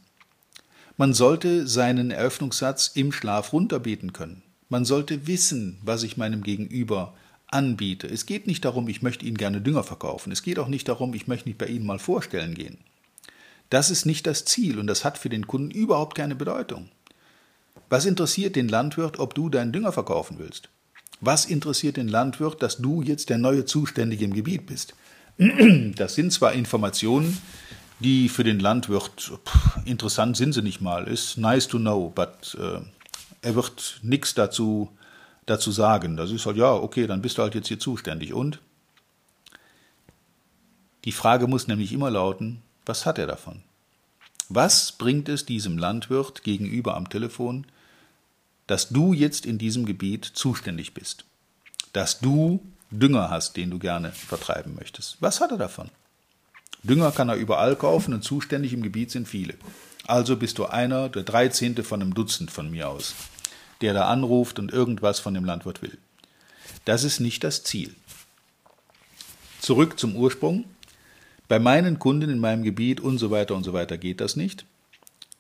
Man 0.98 1.14
sollte 1.14 1.66
seinen 1.66 2.10
Eröffnungssatz 2.10 2.92
im 2.94 3.12
Schlaf 3.12 3.52
runterbeten 3.54 4.12
können. 4.12 4.42
Man 4.68 4.84
sollte 4.84 5.26
wissen, 5.26 5.78
was 5.82 6.02
ich 6.02 6.16
meinem 6.18 6.42
Gegenüber 6.42 7.14
anbiete. 7.46 8.06
Es 8.06 8.26
geht 8.26 8.46
nicht 8.46 8.64
darum, 8.64 8.88
ich 8.88 9.00
möchte 9.00 9.24
Ihnen 9.24 9.38
gerne 9.38 9.60
Dünger 9.62 9.84
verkaufen. 9.84 10.32
Es 10.32 10.42
geht 10.42 10.58
auch 10.58 10.68
nicht 10.68 10.86
darum, 10.86 11.14
ich 11.14 11.28
möchte 11.28 11.48
mich 11.48 11.56
bei 11.56 11.66
Ihnen 11.66 11.86
mal 11.86 11.98
vorstellen 11.98 12.54
gehen. 12.54 12.76
Das 13.70 13.90
ist 13.90 14.04
nicht 14.04 14.26
das 14.26 14.44
Ziel 14.44 14.78
und 14.78 14.86
das 14.86 15.04
hat 15.04 15.16
für 15.16 15.30
den 15.30 15.46
Kunden 15.46 15.70
überhaupt 15.70 16.14
keine 16.14 16.34
Bedeutung. 16.34 16.90
Was 17.88 18.04
interessiert 18.04 18.54
den 18.54 18.68
Landwirt, 18.68 19.18
ob 19.18 19.34
du 19.34 19.48
deinen 19.48 19.72
Dünger 19.72 19.92
verkaufen 19.92 20.38
willst? 20.38 20.68
Was 21.26 21.47
interessiert 21.47 21.97
den 21.97 22.09
Landwirt, 22.09 22.62
dass 22.62 22.76
du 22.76 23.00
jetzt 23.00 23.31
der 23.31 23.38
neue 23.38 23.64
Zuständige 23.64 24.26
im 24.26 24.35
Gebiet 24.35 24.66
bist? 24.66 24.95
Das 25.97 26.14
sind 26.14 26.33
zwar 26.35 26.52
Informationen, 26.52 27.38
die 27.99 28.28
für 28.28 28.45
den 28.45 28.61
Landwirt 28.61 29.33
pff, 29.47 29.78
interessant 29.87 30.37
sind 30.37 30.52
sie 30.52 30.61
nicht 30.61 30.83
mal. 30.83 31.09
Ist 31.09 31.38
nice 31.38 31.66
to 31.66 31.78
know, 31.78 32.12
but 32.14 32.59
äh, 32.61 32.81
er 33.40 33.54
wird 33.54 34.00
nichts 34.02 34.35
dazu, 34.35 34.90
dazu 35.47 35.73
sagen. 35.73 36.19
Das 36.19 36.31
ist 36.31 36.45
halt, 36.45 36.59
ja, 36.59 36.75
okay, 36.75 37.07
dann 37.07 37.23
bist 37.23 37.38
du 37.38 37.43
halt 37.43 37.54
jetzt 37.54 37.69
hier 37.69 37.78
zuständig. 37.78 38.35
Und 38.35 38.61
die 41.07 41.12
Frage 41.12 41.47
muss 41.47 41.69
nämlich 41.69 41.95
immer 41.95 42.11
lauten, 42.11 42.61
was 42.85 43.07
hat 43.07 43.19
er 43.19 43.26
davon? 43.26 43.62
Was 44.50 44.93
bringt 44.93 45.31
es 45.31 45.47
diesem 45.47 45.78
Landwirt 45.78 46.43
gegenüber 46.43 46.97
am 46.99 47.09
Telefon, 47.09 47.66
dass 48.66 48.88
du 48.88 49.12
jetzt 49.12 49.47
in 49.47 49.59
diesem 49.59 49.87
Gebiet 49.87 50.25
zuständig 50.25 50.94
bist? 50.94 51.25
Dass 51.92 52.21
du 52.21 52.61
Dünger 52.90 53.30
hast, 53.30 53.56
den 53.56 53.71
du 53.71 53.78
gerne 53.78 54.12
vertreiben 54.12 54.75
möchtest? 54.75 55.16
Was 55.21 55.40
hat 55.40 55.50
er 55.50 55.59
davon? 55.59 55.90
Dünger 56.83 57.12
kann 57.12 57.28
er 57.28 57.37
überall 57.37 57.76
kaufen 57.76 58.14
und 58.14 58.23
zuständig 58.23 58.73
im 58.73 58.83
Gebiet 58.83 59.11
sind 59.11 59.26
viele. 59.26 59.54
Also 60.06 60.37
bist 60.37 60.59
du 60.59 60.66
einer, 60.66 61.09
der 61.09 61.23
Dreizehnte 61.23 61.83
von 61.83 62.02
einem 62.02 62.14
Dutzend 62.14 62.50
von 62.50 62.71
mir 62.71 62.88
aus, 62.88 63.14
der 63.80 63.94
da 63.94 64.09
anruft 64.09 64.59
und 64.59 64.73
irgendwas 64.73 65.18
von 65.18 65.35
dem 65.35 65.44
Landwirt 65.44 65.80
will. 65.80 65.97
Das 66.85 67.04
ist 67.04 67.21
nicht 67.21 67.42
das 67.42 67.64
Ziel. 67.64 67.94
Zurück 69.61 69.99
zum 69.99 70.14
Ursprung. 70.14 70.66
Bei 71.49 71.59
meinen 71.59 71.99
Kunden 71.99 72.28
in 72.28 72.38
meinem 72.38 72.62
Gebiet 72.62 73.00
und 73.00 73.18
so 73.18 73.30
weiter 73.30 73.54
und 73.54 73.64
so 73.64 73.73
weiter 73.73 73.97
geht 73.97 74.21
das 74.21 74.37
nicht. 74.37 74.66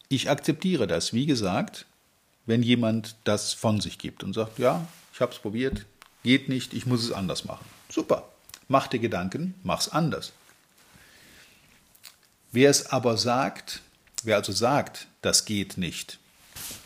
Ich 0.08 0.30
akzeptiere 0.30 0.86
das, 0.86 1.12
wie 1.12 1.26
gesagt, 1.26 1.86
wenn 2.46 2.62
jemand 2.62 3.16
das 3.24 3.52
von 3.52 3.80
sich 3.80 3.98
gibt 3.98 4.22
und 4.22 4.32
sagt, 4.34 4.58
ja, 4.58 4.86
ich 5.12 5.20
habe 5.20 5.32
es 5.32 5.38
probiert, 5.38 5.86
geht 6.22 6.48
nicht, 6.48 6.74
ich 6.74 6.86
muss 6.86 7.04
es 7.04 7.12
anders 7.12 7.44
machen. 7.44 7.64
Super, 7.88 8.28
mach 8.68 8.86
dir 8.86 8.98
Gedanken, 8.98 9.54
mach's 9.62 9.88
anders. 9.88 10.32
Wer 12.52 12.70
es 12.70 12.86
aber 12.86 13.16
sagt, 13.16 13.82
wer 14.22 14.36
also 14.36 14.52
sagt, 14.52 15.08
das 15.22 15.44
geht 15.44 15.76
nicht, 15.76 16.18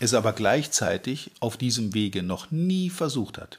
es 0.00 0.14
aber 0.14 0.32
gleichzeitig 0.32 1.30
auf 1.40 1.56
diesem 1.56 1.94
Wege 1.94 2.22
noch 2.22 2.50
nie 2.50 2.90
versucht 2.90 3.38
hat, 3.38 3.58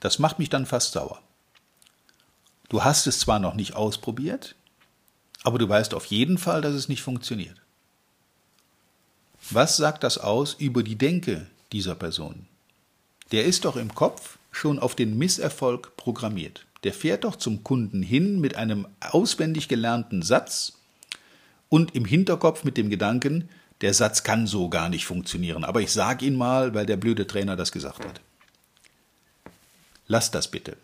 das 0.00 0.18
macht 0.18 0.38
mich 0.38 0.48
dann 0.48 0.66
fast 0.66 0.92
sauer. 0.92 1.22
Du 2.68 2.84
hast 2.84 3.06
es 3.06 3.20
zwar 3.20 3.38
noch 3.38 3.54
nicht 3.54 3.74
ausprobiert, 3.74 4.54
aber 5.42 5.58
du 5.58 5.68
weißt 5.68 5.94
auf 5.94 6.06
jeden 6.06 6.38
Fall, 6.38 6.62
dass 6.62 6.74
es 6.74 6.88
nicht 6.88 7.02
funktioniert. 7.02 7.60
Was 9.50 9.76
sagt 9.76 10.04
das 10.04 10.18
aus 10.18 10.54
über 10.54 10.82
die 10.82 10.96
Denke 10.96 11.46
dieser 11.72 11.94
Person? 11.94 12.46
Der 13.32 13.44
ist 13.44 13.64
doch 13.64 13.76
im 13.76 13.94
Kopf 13.94 14.38
schon 14.50 14.78
auf 14.78 14.94
den 14.94 15.16
Misserfolg 15.18 15.96
programmiert 15.96 16.66
der 16.84 16.94
fährt 16.94 17.24
doch 17.24 17.36
zum 17.36 17.62
Kunden 17.62 18.02
hin 18.02 18.40
mit 18.40 18.56
einem 18.56 18.86
auswendig 19.00 19.68
gelernten 19.68 20.22
Satz 20.22 20.72
und 21.68 21.94
im 21.94 22.04
Hinterkopf 22.04 22.64
mit 22.64 22.76
dem 22.76 22.90
Gedanken, 22.90 23.48
der 23.82 23.94
Satz 23.94 24.22
kann 24.22 24.46
so 24.46 24.68
gar 24.68 24.88
nicht 24.88 25.06
funktionieren, 25.06 25.64
aber 25.64 25.80
ich 25.80 25.92
sage 25.92 26.26
ihn 26.26 26.36
mal, 26.36 26.74
weil 26.74 26.86
der 26.86 26.96
blöde 26.96 27.26
Trainer 27.26 27.56
das 27.56 27.72
gesagt 27.72 28.04
hat. 28.04 28.20
Lasst 30.06 30.34
das 30.34 30.48
bitte. 30.48 30.76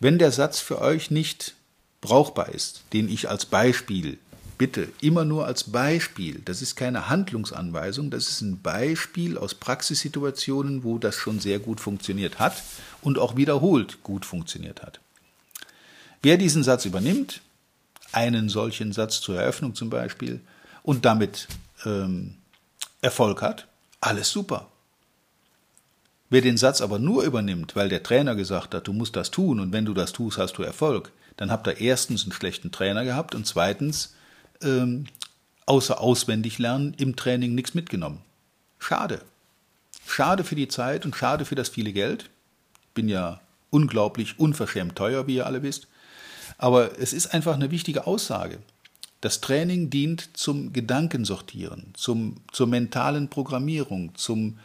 Wenn 0.00 0.18
der 0.18 0.32
Satz 0.32 0.60
für 0.60 0.80
euch 0.80 1.10
nicht 1.10 1.54
brauchbar 2.00 2.48
ist, 2.50 2.84
den 2.92 3.08
ich 3.08 3.28
als 3.28 3.46
Beispiel 3.46 4.18
bitte 4.58 4.88
immer 5.00 5.24
nur 5.24 5.46
als 5.46 5.64
Beispiel. 5.64 6.42
Das 6.44 6.60
ist 6.60 6.76
keine 6.76 7.08
Handlungsanweisung, 7.08 8.10
das 8.10 8.28
ist 8.28 8.40
ein 8.40 8.60
Beispiel 8.60 9.38
aus 9.38 9.54
Praxissituationen, 9.54 10.84
wo 10.84 10.98
das 10.98 11.14
schon 11.14 11.40
sehr 11.40 11.60
gut 11.60 11.80
funktioniert 11.80 12.38
hat 12.38 12.62
und 13.00 13.18
auch 13.18 13.36
wiederholt 13.36 14.02
gut 14.02 14.26
funktioniert 14.26 14.82
hat. 14.82 15.00
Wer 16.22 16.36
diesen 16.36 16.64
Satz 16.64 16.84
übernimmt, 16.84 17.40
einen 18.12 18.48
solchen 18.48 18.92
Satz 18.92 19.20
zur 19.20 19.40
Eröffnung 19.40 19.74
zum 19.74 19.90
Beispiel, 19.90 20.40
und 20.82 21.04
damit 21.04 21.48
ähm, 21.84 22.36
Erfolg 23.02 23.42
hat, 23.42 23.66
alles 24.00 24.30
super. 24.30 24.68
Wer 26.30 26.40
den 26.40 26.56
Satz 26.56 26.80
aber 26.80 26.98
nur 26.98 27.24
übernimmt, 27.24 27.76
weil 27.76 27.88
der 27.88 28.02
Trainer 28.02 28.34
gesagt 28.34 28.74
hat, 28.74 28.86
du 28.86 28.92
musst 28.92 29.14
das 29.14 29.30
tun 29.30 29.60
und 29.60 29.72
wenn 29.72 29.84
du 29.84 29.94
das 29.94 30.12
tust, 30.12 30.38
hast 30.38 30.54
du 30.54 30.62
Erfolg, 30.62 31.12
dann 31.36 31.50
habt 31.50 31.66
ihr 31.66 31.78
erstens 31.78 32.22
einen 32.22 32.32
schlechten 32.32 32.72
Trainer 32.72 33.04
gehabt 33.04 33.34
und 33.34 33.46
zweitens 33.46 34.14
ähm, 34.62 35.06
außer 35.66 36.00
auswendig 36.00 36.58
lernen 36.58 36.94
im 36.98 37.16
Training 37.16 37.54
nichts 37.54 37.74
mitgenommen. 37.74 38.20
Schade. 38.78 39.22
Schade 40.06 40.44
für 40.44 40.54
die 40.54 40.68
Zeit 40.68 41.04
und 41.04 41.14
schade 41.14 41.44
für 41.44 41.54
das 41.54 41.68
viele 41.68 41.92
Geld. 41.92 42.30
Bin 42.94 43.08
ja 43.08 43.40
unglaublich 43.70 44.38
unverschämt 44.38 44.96
teuer, 44.96 45.26
wie 45.26 45.36
ihr 45.36 45.46
alle 45.46 45.62
wisst. 45.62 45.88
Aber 46.56 46.98
es 46.98 47.12
ist 47.12 47.34
einfach 47.34 47.54
eine 47.54 47.70
wichtige 47.70 48.06
Aussage. 48.06 48.58
Das 49.20 49.40
Training 49.40 49.90
dient 49.90 50.36
zum 50.36 50.72
Gedankensortieren, 50.72 51.92
zum, 51.94 52.36
zur 52.52 52.68
mentalen 52.68 53.28
Programmierung, 53.28 54.14
zum 54.14 54.58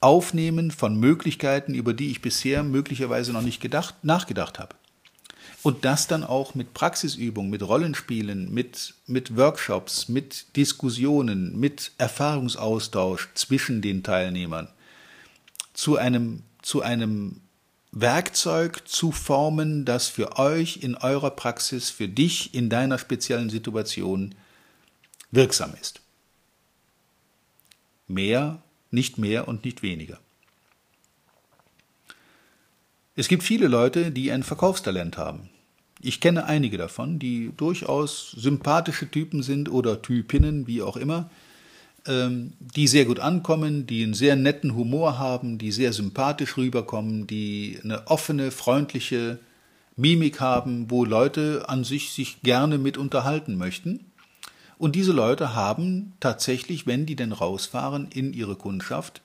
Aufnehmen 0.00 0.70
von 0.70 0.98
Möglichkeiten, 0.98 1.74
über 1.74 1.92
die 1.92 2.10
ich 2.10 2.22
bisher 2.22 2.62
möglicherweise 2.62 3.32
noch 3.32 3.42
nicht 3.42 3.60
gedacht, 3.60 3.96
nachgedacht 4.02 4.58
habe. 4.58 4.76
Und 5.64 5.84
das 5.84 6.06
dann 6.06 6.22
auch 6.22 6.54
mit 6.54 6.74
Praxisübung, 6.74 7.50
mit 7.50 7.66
Rollenspielen, 7.66 8.52
mit, 8.52 8.94
mit 9.06 9.36
Workshops, 9.36 10.08
mit 10.08 10.54
Diskussionen, 10.56 11.58
mit 11.58 11.90
Erfahrungsaustausch 11.98 13.30
zwischen 13.34 13.82
den 13.82 14.04
Teilnehmern 14.04 14.68
zu 15.74 15.96
einem, 15.98 16.42
zu 16.62 16.80
einem 16.80 17.40
Werkzeug 17.90 18.88
zu 18.88 19.12
formen, 19.12 19.84
das 19.84 20.08
für 20.08 20.38
euch 20.38 20.78
in 20.78 20.94
eurer 20.94 21.30
Praxis, 21.30 21.90
für 21.90 22.08
dich 22.08 22.54
in 22.54 22.70
deiner 22.70 22.98
speziellen 22.98 23.50
Situation 23.50 24.34
wirksam 25.30 25.74
ist. 25.80 26.00
Mehr, 28.06 28.62
nicht 28.90 29.18
mehr 29.18 29.48
und 29.48 29.64
nicht 29.64 29.82
weniger. 29.82 30.18
Es 33.16 33.28
gibt 33.28 33.42
viele 33.42 33.68
Leute, 33.68 34.10
die 34.10 34.32
ein 34.32 34.42
Verkaufstalent 34.42 35.18
haben. 35.18 35.50
Ich 36.06 36.20
kenne 36.20 36.44
einige 36.44 36.76
davon, 36.76 37.18
die 37.18 37.52
durchaus 37.56 38.32
sympathische 38.32 39.10
Typen 39.10 39.42
sind 39.42 39.72
oder 39.72 40.02
Typinnen, 40.02 40.66
wie 40.66 40.82
auch 40.82 40.98
immer, 40.98 41.30
ähm, 42.06 42.52
die 42.58 42.88
sehr 42.88 43.06
gut 43.06 43.20
ankommen, 43.20 43.86
die 43.86 44.04
einen 44.04 44.12
sehr 44.12 44.36
netten 44.36 44.74
Humor 44.74 45.18
haben, 45.18 45.56
die 45.56 45.72
sehr 45.72 45.94
sympathisch 45.94 46.58
rüberkommen, 46.58 47.26
die 47.26 47.78
eine 47.82 48.06
offene, 48.08 48.50
freundliche 48.50 49.38
Mimik 49.96 50.40
haben, 50.40 50.90
wo 50.90 51.06
Leute 51.06 51.70
an 51.70 51.84
sich 51.84 52.12
sich 52.12 52.42
gerne 52.42 52.76
mit 52.76 52.98
unterhalten 52.98 53.56
möchten. 53.56 54.00
Und 54.76 54.96
diese 54.96 55.12
Leute 55.12 55.54
haben 55.54 56.12
tatsächlich, 56.20 56.86
wenn 56.86 57.06
die 57.06 57.16
denn 57.16 57.32
rausfahren 57.32 58.08
in 58.12 58.34
ihre 58.34 58.56
Kundschaft, 58.56 59.22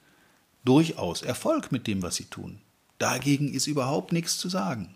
durchaus 0.63 1.24
Erfolg 1.24 1.74
mit 1.74 1.88
dem, 1.88 2.03
was 2.03 2.15
sie 2.15 2.25
tun. 2.25 2.59
Dagegen 3.00 3.53
ist 3.53 3.67
überhaupt 3.67 4.13
nichts 4.13 4.38
zu 4.38 4.48
sagen. 4.48 4.95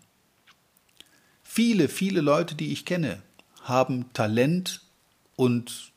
Viele, 1.56 1.88
viele 1.88 2.20
Leute, 2.20 2.56
die 2.56 2.72
ich 2.72 2.84
kenne, 2.84 3.22
haben 3.62 4.12
Talent 4.12 4.80
und 5.36 5.92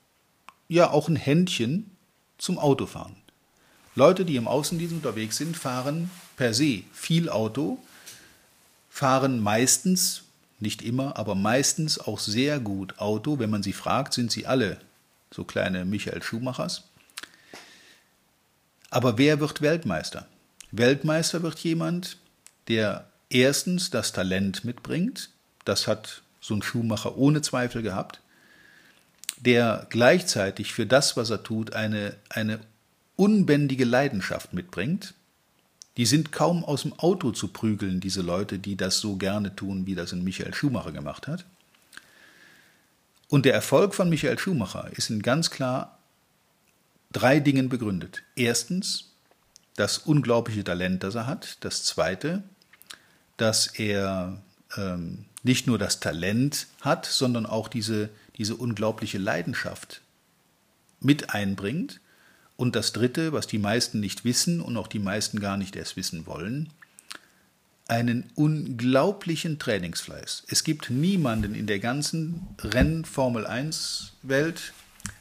ja 0.67 0.91
auch 0.91 1.09
ein 1.09 1.15
Händchen 1.15 1.89
zum 2.37 2.59
Autofahren. 2.59 3.15
Leute, 3.95 4.23
die 4.23 4.35
im 4.35 4.47
Außendienst 4.47 4.93
unterwegs 4.93 5.35
sind, 5.35 5.57
fahren 5.57 6.11
per 6.35 6.53
se 6.53 6.83
viel 6.93 7.27
Auto, 7.27 7.79
fahren 8.91 9.39
meistens, 9.39 10.25
nicht 10.59 10.83
immer, 10.83 11.17
aber 11.17 11.33
meistens 11.33 11.97
auch 11.97 12.19
sehr 12.19 12.59
gut 12.59 12.99
Auto. 12.99 13.39
Wenn 13.39 13.49
man 13.49 13.63
sie 13.63 13.73
fragt, 13.73 14.13
sind 14.13 14.31
sie 14.31 14.45
alle 14.45 14.77
so 15.31 15.43
kleine 15.43 15.85
Michael 15.85 16.21
Schumachers. 16.21 16.83
Aber 18.91 19.17
wer 19.17 19.39
wird 19.39 19.61
Weltmeister? 19.61 20.27
Weltmeister 20.69 21.41
wird 21.41 21.57
jemand, 21.57 22.17
der 22.67 23.09
erstens 23.31 23.89
das 23.89 24.11
Talent 24.11 24.63
mitbringt, 24.63 25.31
das 25.67 25.87
hat 25.87 26.21
so 26.41 26.53
ein 26.53 26.61
Schuhmacher 26.61 27.17
ohne 27.17 27.41
Zweifel 27.41 27.81
gehabt, 27.81 28.21
der 29.37 29.85
gleichzeitig 29.89 30.73
für 30.73 30.85
das, 30.85 31.17
was 31.17 31.29
er 31.29 31.43
tut, 31.43 31.73
eine, 31.73 32.15
eine 32.29 32.59
unbändige 33.15 33.85
Leidenschaft 33.85 34.53
mitbringt, 34.53 35.13
Die 35.97 36.05
sind 36.05 36.31
kaum 36.31 36.63
aus 36.63 36.83
dem 36.83 36.93
Auto 36.93 37.31
zu 37.31 37.47
prügeln, 37.47 37.99
diese 37.99 38.21
Leute, 38.21 38.59
die 38.59 38.75
das 38.77 38.99
so 38.99 39.15
gerne 39.15 39.55
tun, 39.55 39.87
wie 39.87 39.95
das 39.95 40.13
ein 40.13 40.23
Michael 40.23 40.53
Schumacher 40.53 40.91
gemacht 40.91 41.27
hat. 41.27 41.45
Und 43.29 43.45
der 43.45 43.55
Erfolg 43.55 43.95
von 43.95 44.07
Michael 44.07 44.37
Schumacher 44.37 44.89
ist 44.95 45.09
in 45.09 45.23
ganz 45.23 45.49
klar 45.49 45.97
drei 47.11 47.39
Dingen 47.39 47.67
begründet. 47.67 48.21
Erstens 48.35 49.11
das 49.75 49.97
unglaubliche 49.97 50.63
Talent, 50.63 51.03
das 51.03 51.15
er 51.15 51.25
hat. 51.25 51.57
Das 51.61 51.83
zweite, 51.83 52.43
dass 53.37 53.67
er 53.67 54.39
ähm, 54.75 55.25
nicht 55.43 55.67
nur 55.67 55.77
das 55.77 55.99
Talent 55.99 56.67
hat, 56.81 57.05
sondern 57.05 57.45
auch 57.45 57.67
diese, 57.67 58.09
diese 58.37 58.55
unglaubliche 58.55 59.17
Leidenschaft 59.17 60.01
mit 60.99 61.33
einbringt. 61.33 61.99
Und 62.55 62.75
das 62.75 62.91
Dritte, 62.91 63.33
was 63.33 63.47
die 63.47 63.59
meisten 63.59 63.99
nicht 63.99 64.25
wissen 64.25 64.61
und 64.61 64.77
auch 64.77 64.87
die 64.87 64.99
meisten 64.99 65.39
gar 65.39 65.57
nicht 65.57 65.75
erst 65.75 65.95
wissen 65.95 66.25
wollen, 66.25 66.71
einen 67.87 68.29
unglaublichen 68.35 69.59
Trainingsfleiß. 69.59 70.43
Es 70.47 70.63
gibt 70.63 70.89
niemanden 70.89 71.55
in 71.55 71.67
der 71.67 71.79
ganzen 71.79 72.47
Renn-Formel-1-Welt, 72.59 74.73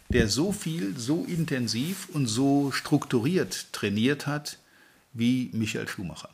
der 0.09 0.29
so 0.29 0.53
viel, 0.53 0.97
so 0.97 1.25
intensiv 1.25 2.09
und 2.13 2.27
so 2.27 2.73
strukturiert 2.73 3.73
trainiert 3.73 4.27
hat 4.27 4.59
wie 5.13 5.51
Michael 5.53 5.89
Schumacher. 5.89 6.31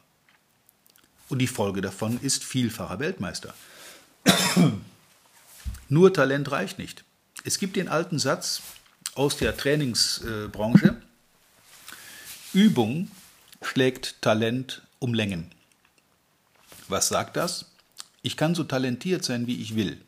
Und 1.32 1.38
die 1.38 1.46
Folge 1.46 1.80
davon 1.80 2.20
ist 2.20 2.44
vielfacher 2.44 2.98
Weltmeister. 2.98 3.54
Nur 5.88 6.12
Talent 6.12 6.50
reicht 6.50 6.78
nicht. 6.78 7.04
Es 7.42 7.58
gibt 7.58 7.76
den 7.76 7.88
alten 7.88 8.18
Satz 8.18 8.60
aus 9.14 9.38
der 9.38 9.56
Trainingsbranche, 9.56 11.00
Übung 12.52 13.10
schlägt 13.62 14.20
Talent 14.20 14.82
um 14.98 15.14
Längen. 15.14 15.50
Was 16.88 17.08
sagt 17.08 17.38
das? 17.38 17.64
Ich 18.20 18.36
kann 18.36 18.54
so 18.54 18.64
talentiert 18.64 19.24
sein, 19.24 19.46
wie 19.46 19.62
ich 19.62 19.74
will. 19.74 20.02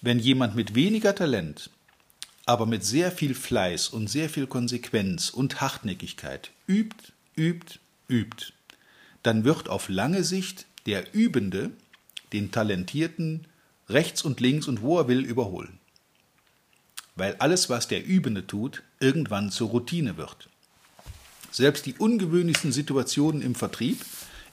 Wenn 0.00 0.18
jemand 0.18 0.56
mit 0.56 0.74
weniger 0.74 1.14
Talent, 1.14 1.70
aber 2.44 2.66
mit 2.66 2.84
sehr 2.84 3.12
viel 3.12 3.36
Fleiß 3.36 3.86
und 3.86 4.08
sehr 4.08 4.28
viel 4.28 4.48
Konsequenz 4.48 5.30
und 5.30 5.60
Hartnäckigkeit 5.60 6.50
übt, 6.66 7.12
übt, 7.36 7.78
übt, 8.08 8.52
dann 9.28 9.44
wird 9.44 9.68
auf 9.68 9.90
lange 9.90 10.24
Sicht 10.24 10.64
der 10.86 11.12
Übende 11.12 11.70
den 12.32 12.50
Talentierten 12.50 13.46
rechts 13.86 14.22
und 14.22 14.40
links 14.40 14.66
und 14.68 14.80
wo 14.80 14.98
er 14.98 15.06
will 15.06 15.20
überholen. 15.20 15.78
Weil 17.14 17.36
alles, 17.36 17.68
was 17.68 17.88
der 17.88 18.06
Übende 18.06 18.46
tut, 18.46 18.82
irgendwann 19.00 19.50
zur 19.50 19.68
Routine 19.68 20.16
wird. 20.16 20.48
Selbst 21.50 21.84
die 21.84 21.92
ungewöhnlichsten 21.92 22.72
Situationen 22.72 23.42
im 23.42 23.54
Vertrieb, 23.54 24.02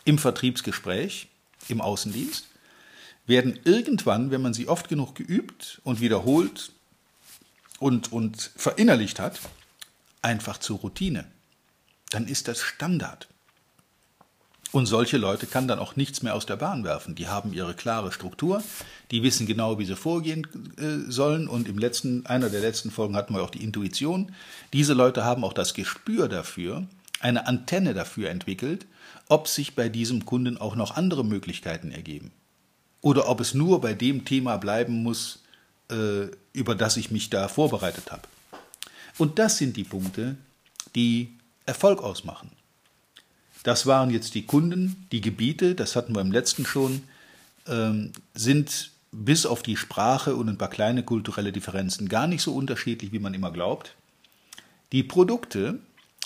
im 0.03 0.17
Vertriebsgespräch, 0.17 1.29
im 1.69 1.79
Außendienst, 1.79 2.45
werden 3.27 3.57
irgendwann, 3.63 4.29
wenn 4.29 4.41
man 4.41 4.53
sie 4.53 4.67
oft 4.67 4.89
genug 4.89 5.15
geübt 5.15 5.79
und 5.85 6.01
wiederholt 6.01 6.73
und, 7.79 8.11
und 8.11 8.51
verinnerlicht 8.57 9.21
hat, 9.21 9.39
einfach 10.21 10.57
zur 10.57 10.79
Routine. 10.79 11.31
Dann 12.09 12.27
ist 12.27 12.49
das 12.49 12.59
Standard. 12.61 13.29
Und 14.75 14.87
solche 14.87 15.15
Leute 15.15 15.47
kann 15.47 15.69
dann 15.69 15.79
auch 15.79 15.95
nichts 15.95 16.21
mehr 16.21 16.35
aus 16.35 16.45
der 16.45 16.57
Bahn 16.57 16.83
werfen. 16.83 17.15
Die 17.15 17.29
haben 17.29 17.53
ihre 17.53 17.75
klare 17.75 18.11
Struktur, 18.11 18.61
die 19.09 19.23
wissen 19.23 19.47
genau, 19.47 19.79
wie 19.79 19.85
sie 19.85 19.95
vorgehen 19.95 20.45
äh, 20.77 21.09
sollen. 21.09 21.47
Und 21.47 21.69
im 21.69 21.77
letzten, 21.77 22.25
einer 22.25 22.49
der 22.49 22.59
letzten 22.59 22.91
Folgen 22.91 23.15
hatten 23.15 23.33
wir 23.33 23.41
auch 23.41 23.51
die 23.51 23.63
Intuition. 23.63 24.33
Diese 24.73 24.93
Leute 24.93 25.23
haben 25.23 25.45
auch 25.45 25.53
das 25.53 25.75
Gespür 25.75 26.27
dafür, 26.27 26.85
eine 27.21 27.47
Antenne 27.47 27.93
dafür 27.93 28.29
entwickelt, 28.29 28.85
ob 29.29 29.47
sich 29.47 29.75
bei 29.75 29.87
diesem 29.87 30.25
Kunden 30.25 30.57
auch 30.57 30.75
noch 30.75 30.97
andere 30.97 31.23
Möglichkeiten 31.23 31.93
ergeben. 31.93 32.33
Oder 32.99 33.29
ob 33.29 33.39
es 33.39 33.53
nur 33.53 33.79
bei 33.79 33.93
dem 33.93 34.25
Thema 34.25 34.57
bleiben 34.57 35.03
muss, 35.03 35.41
äh, 35.89 36.27
über 36.51 36.75
das 36.75 36.97
ich 36.97 37.11
mich 37.11 37.29
da 37.29 37.47
vorbereitet 37.47 38.11
habe. 38.11 38.23
Und 39.17 39.39
das 39.39 39.57
sind 39.57 39.77
die 39.77 39.85
Punkte, 39.85 40.35
die 40.95 41.31
Erfolg 41.65 42.03
ausmachen. 42.03 42.51
Das 43.65 43.87
waren 43.87 44.11
jetzt 44.11 44.35
die 44.35 44.45
Kunden, 44.45 45.07
die 45.11 45.21
Gebiete, 45.21 45.73
das 45.73 45.95
hatten 45.95 46.13
wir 46.13 46.21
im 46.21 46.31
letzten 46.31 46.67
schon, 46.67 47.01
ähm, 47.67 48.11
sind 48.35 48.91
bis 49.11 49.47
auf 49.47 49.63
die 49.63 49.75
Sprache 49.75 50.35
und 50.35 50.47
ein 50.47 50.59
paar 50.59 50.69
kleine 50.69 51.01
kulturelle 51.01 51.51
Differenzen 51.51 52.07
gar 52.07 52.27
nicht 52.27 52.43
so 52.43 52.53
unterschiedlich, 52.53 53.11
wie 53.11 53.17
man 53.17 53.33
immer 53.33 53.49
glaubt. 53.49 53.95
Die 54.91 55.01
Produkte 55.01 55.79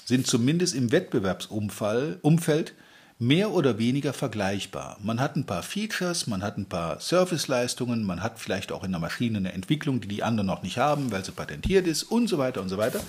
sind 0.04 0.28
zumindest 0.28 0.76
im 0.76 0.92
Wettbewerbsumfeld 0.92 2.74
mehr 3.20 3.52
oder 3.52 3.78
weniger 3.78 4.12
vergleichbar. 4.12 4.98
Man 5.02 5.22
hat 5.22 5.38
ein 5.38 5.46
paar 5.46 5.64
Features, 5.64 6.28
man 6.28 6.44
hat 6.44 6.58
ein 6.58 6.66
paar 6.66 7.00
Serviceleistungen, 7.00 8.04
man 8.04 8.22
hat 8.22 8.38
vielleicht 8.38 8.74
auch 8.74 8.84
in 8.84 8.92
der 8.92 9.00
Maschine 9.00 9.38
eine 9.38 9.54
Entwicklung, 9.54 10.02
die 10.02 10.10
die 10.10 10.24
anderen 10.24 10.48
noch 10.48 10.62
nicht 10.62 10.78
haben, 10.78 11.10
weil 11.10 11.24
sie 11.24 11.32
patentiert 11.32 11.88
ist 11.88 12.04
und 12.04 12.28
so 12.28 12.38
weiter 12.38 12.62
und 12.62 12.68
so 12.68 12.78
weiter. 12.78 13.00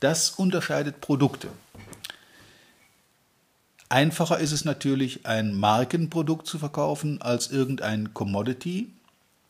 Das 0.00 0.30
unterscheidet 0.30 1.00
Produkte. 1.00 1.48
Einfacher 3.88 4.38
ist 4.38 4.52
es 4.52 4.64
natürlich, 4.64 5.26
ein 5.26 5.54
Markenprodukt 5.54 6.46
zu 6.46 6.58
verkaufen 6.58 7.22
als 7.22 7.50
irgendein 7.50 8.12
Commodity. 8.14 8.88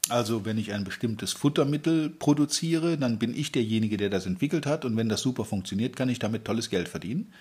Also 0.09 0.45
wenn 0.45 0.59
ich 0.59 0.73
ein 0.73 0.85
bestimmtes 0.85 1.33
Futtermittel 1.33 2.11
produziere, 2.11 2.99
dann 2.99 3.19
bin 3.19 3.37
ich 3.37 3.51
derjenige, 3.51 3.97
der 3.97 4.11
das 4.11 4.27
entwickelt 4.27 4.67
hat 4.67 4.85
und 4.85 4.97
wenn 4.97 5.09
das 5.09 5.23
super 5.23 5.45
funktioniert, 5.45 5.97
kann 5.97 6.09
ich 6.09 6.19
damit 6.19 6.45
tolles 6.45 6.71
Geld 6.71 6.89
verdienen. 6.89 7.33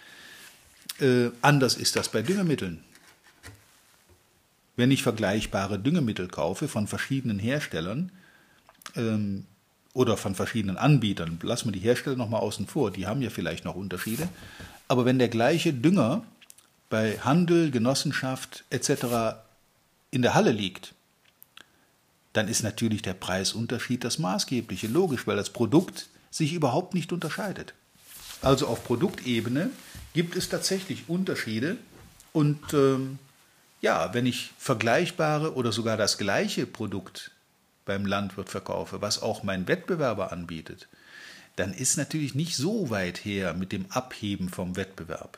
Äh, 1.00 1.30
anders 1.42 1.76
ist 1.76 1.96
das 1.96 2.10
bei 2.10 2.22
Düngemitteln. 2.22 2.84
Wenn 4.78 4.92
ich 4.92 5.04
vergleichbare 5.04 5.80
Düngemittel 5.80 6.28
kaufe 6.28 6.68
von 6.68 6.88
verschiedenen 6.88 7.40
Herstellern 7.40 8.12
ähm, 8.96 9.46
oder 9.94 10.18
von 10.18 10.34
verschiedenen 10.34 10.78
Anbietern, 10.78 11.38
lassen 11.44 11.68
wir 11.68 11.72
die 11.74 11.80
Hersteller 11.80 12.16
nochmal 12.16 12.42
außen 12.42 12.68
vor, 12.68 12.92
die 12.92 13.06
haben 13.06 13.22
ja 13.22 13.30
vielleicht 13.30 13.66
noch 13.66 13.76
Unterschiede, 13.76 14.28
aber 14.88 15.06
wenn 15.06 15.20
der 15.20 15.30
gleiche 15.30 15.74
Dünger 15.74 16.24
bei 16.90 17.20
Handel, 17.20 17.72
Genossenschaft 17.72 18.64
etc. 18.70 19.38
in 20.12 20.22
der 20.22 20.34
Halle 20.34 20.52
liegt, 20.52 20.94
dann 22.34 22.48
ist 22.48 22.64
natürlich 22.64 23.02
der 23.02 23.14
Preisunterschied 23.14 24.04
das 24.04 24.20
maßgebliche, 24.20 24.88
logisch, 24.88 25.26
weil 25.26 25.38
das 25.38 25.50
Produkt 25.50 26.08
sich 26.32 26.54
überhaupt 26.54 26.94
nicht 26.94 27.14
unterscheidet. 27.14 27.74
Also 28.42 28.68
auf 28.68 28.84
Produktebene 28.84 29.70
gibt 30.14 30.36
es 30.36 30.50
tatsächlich 30.50 31.08
Unterschiede 31.08 31.78
und 32.34 32.74
ähm, 32.74 33.20
ja, 33.82 34.14
wenn 34.14 34.26
ich 34.26 34.52
vergleichbare 34.58 35.56
oder 35.56 35.72
sogar 35.72 35.96
das 35.96 36.18
gleiche 36.18 36.66
Produkt 36.66 37.32
beim 37.86 38.06
Landwirt 38.06 38.50
verkaufe, 38.50 39.02
was 39.02 39.22
auch 39.22 39.44
mein 39.44 39.68
Wettbewerber 39.68 40.32
anbietet, 40.32 40.88
dann 41.56 41.74
ist 41.74 41.98
natürlich 41.98 42.36
nicht 42.36 42.56
so 42.56 42.90
weit 42.90 43.24
her 43.24 43.54
mit 43.54 43.72
dem 43.72 43.86
Abheben 43.92 44.50
vom 44.50 44.76
Wettbewerb. 44.76 45.38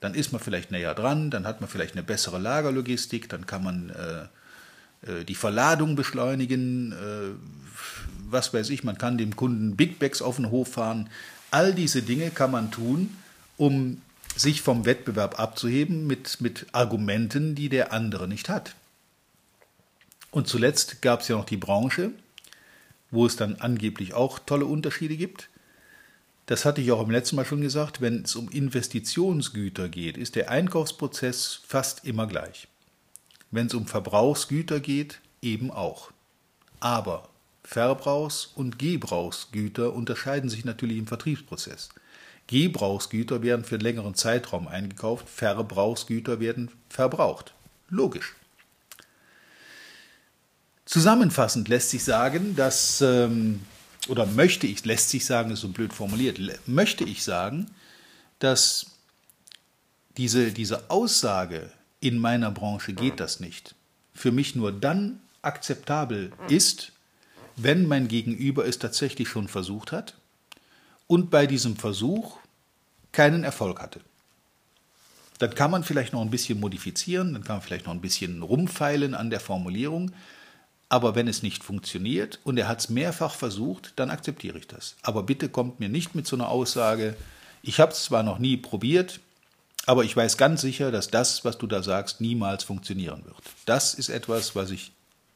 Dann 0.00 0.14
ist 0.14 0.32
man 0.32 0.40
vielleicht 0.40 0.70
näher 0.70 0.94
dran, 0.94 1.30
dann 1.30 1.46
hat 1.46 1.60
man 1.60 1.68
vielleicht 1.68 1.94
eine 1.94 2.02
bessere 2.02 2.38
Lagerlogistik, 2.38 3.28
dann 3.28 3.46
kann 3.46 3.62
man 3.62 3.90
äh, 3.90 5.10
äh, 5.10 5.24
die 5.24 5.34
Verladung 5.34 5.96
beschleunigen, 5.96 6.92
äh, 6.92 7.34
was 8.28 8.54
weiß 8.54 8.70
ich, 8.70 8.84
man 8.84 8.98
kann 8.98 9.18
dem 9.18 9.36
Kunden 9.36 9.76
Big 9.76 9.98
Bags 9.98 10.22
auf 10.22 10.36
den 10.36 10.50
Hof 10.50 10.72
fahren. 10.72 11.10
All 11.50 11.74
diese 11.74 12.02
Dinge 12.02 12.30
kann 12.30 12.50
man 12.50 12.70
tun, 12.70 13.16
um 13.56 14.00
sich 14.36 14.62
vom 14.62 14.86
Wettbewerb 14.86 15.38
abzuheben 15.38 16.06
mit, 16.06 16.40
mit 16.40 16.66
Argumenten, 16.72 17.54
die 17.54 17.68
der 17.68 17.92
andere 17.92 18.28
nicht 18.28 18.48
hat. 18.48 18.74
Und 20.30 20.46
zuletzt 20.46 21.02
gab 21.02 21.20
es 21.20 21.28
ja 21.28 21.36
noch 21.36 21.44
die 21.44 21.56
Branche, 21.56 22.12
wo 23.10 23.26
es 23.26 23.36
dann 23.36 23.56
angeblich 23.56 24.14
auch 24.14 24.38
tolle 24.38 24.66
Unterschiede 24.66 25.16
gibt. 25.16 25.48
Das 26.50 26.64
hatte 26.64 26.80
ich 26.80 26.90
auch 26.90 27.00
im 27.00 27.12
letzten 27.12 27.36
Mal 27.36 27.44
schon 27.44 27.60
gesagt, 27.60 28.00
wenn 28.00 28.24
es 28.24 28.34
um 28.34 28.48
Investitionsgüter 28.48 29.88
geht, 29.88 30.16
ist 30.16 30.34
der 30.34 30.50
Einkaufsprozess 30.50 31.60
fast 31.64 32.04
immer 32.04 32.26
gleich. 32.26 32.66
Wenn 33.52 33.68
es 33.68 33.74
um 33.74 33.86
Verbrauchsgüter 33.86 34.80
geht, 34.80 35.20
eben 35.42 35.70
auch. 35.70 36.10
Aber 36.80 37.28
Verbrauchs- 37.62 38.50
und 38.56 38.80
Gebrauchsgüter 38.80 39.92
unterscheiden 39.92 40.50
sich 40.50 40.64
natürlich 40.64 40.98
im 40.98 41.06
Vertriebsprozess. 41.06 41.90
Gebrauchsgüter 42.48 43.44
werden 43.44 43.64
für 43.64 43.76
einen 43.76 43.84
längeren 43.84 44.16
Zeitraum 44.16 44.66
eingekauft, 44.66 45.28
Verbrauchsgüter 45.28 46.40
werden 46.40 46.68
verbraucht. 46.88 47.54
Logisch. 47.90 48.34
Zusammenfassend 50.84 51.68
lässt 51.68 51.90
sich 51.90 52.02
sagen, 52.02 52.56
dass 52.56 53.00
ähm, 53.02 53.60
oder 54.08 54.26
möchte 54.26 54.66
ich, 54.66 54.84
lässt 54.84 55.10
sich 55.10 55.24
sagen, 55.24 55.50
ist 55.50 55.60
so 55.60 55.68
blöd 55.68 55.92
formuliert, 55.92 56.40
möchte 56.66 57.04
ich 57.04 57.22
sagen, 57.22 57.70
dass 58.38 58.86
diese, 60.16 60.52
diese 60.52 60.90
Aussage, 60.90 61.70
in 62.00 62.18
meiner 62.18 62.50
Branche 62.50 62.94
geht 62.94 63.20
das 63.20 63.40
nicht, 63.40 63.74
für 64.14 64.32
mich 64.32 64.56
nur 64.56 64.72
dann 64.72 65.20
akzeptabel 65.42 66.32
ist, 66.48 66.92
wenn 67.56 67.86
mein 67.86 68.08
Gegenüber 68.08 68.66
es 68.66 68.78
tatsächlich 68.78 69.28
schon 69.28 69.48
versucht 69.48 69.92
hat 69.92 70.14
und 71.06 71.30
bei 71.30 71.46
diesem 71.46 71.76
Versuch 71.76 72.38
keinen 73.12 73.44
Erfolg 73.44 73.80
hatte. 73.80 74.00
dann 75.38 75.54
kann 75.54 75.70
man 75.70 75.84
vielleicht 75.84 76.12
noch 76.12 76.20
ein 76.20 76.30
bisschen 76.30 76.60
modifizieren, 76.60 77.32
dann 77.32 77.44
kann 77.44 77.56
man 77.56 77.62
vielleicht 77.62 77.86
noch 77.86 77.94
ein 77.94 78.00
bisschen 78.00 78.42
rumfeilen 78.42 79.14
an 79.14 79.30
der 79.30 79.40
Formulierung. 79.40 80.12
Aber 80.90 81.14
wenn 81.14 81.28
es 81.28 81.42
nicht 81.42 81.62
funktioniert 81.62 82.40
und 82.44 82.58
er 82.58 82.68
hat 82.68 82.80
es 82.80 82.90
mehrfach 82.90 83.34
versucht, 83.34 83.92
dann 83.96 84.10
akzeptiere 84.10 84.58
ich 84.58 84.66
das. 84.66 84.96
Aber 85.02 85.22
bitte 85.22 85.48
kommt 85.48 85.80
mir 85.80 85.88
nicht 85.88 86.14
mit 86.14 86.26
so 86.26 86.36
einer 86.36 86.48
Aussage, 86.48 87.16
ich 87.62 87.78
habe 87.78 87.92
es 87.92 88.04
zwar 88.04 88.24
noch 88.24 88.38
nie 88.38 88.56
probiert, 88.56 89.20
aber 89.86 90.04
ich 90.04 90.16
weiß 90.16 90.36
ganz 90.36 90.60
sicher, 90.60 90.90
dass 90.90 91.08
das, 91.08 91.44
was 91.44 91.58
du 91.58 91.66
da 91.66 91.82
sagst, 91.82 92.20
niemals 92.20 92.64
funktionieren 92.64 93.24
wird. 93.24 93.36
Das 93.66 93.94
ist 93.94 94.08
etwas, 94.08 94.56
was 94.56 94.70
ich 94.70 94.90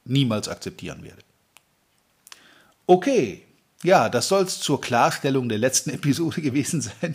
niemals 0.04 0.48
akzeptieren 0.48 1.04
werde. 1.04 1.22
Okay, 2.86 3.42
ja, 3.84 4.08
das 4.08 4.28
soll 4.28 4.42
es 4.42 4.58
zur 4.58 4.80
Klarstellung 4.80 5.48
der 5.48 5.58
letzten 5.58 5.90
Episode 5.94 6.40
gewesen 6.40 6.80
sein. 6.80 7.14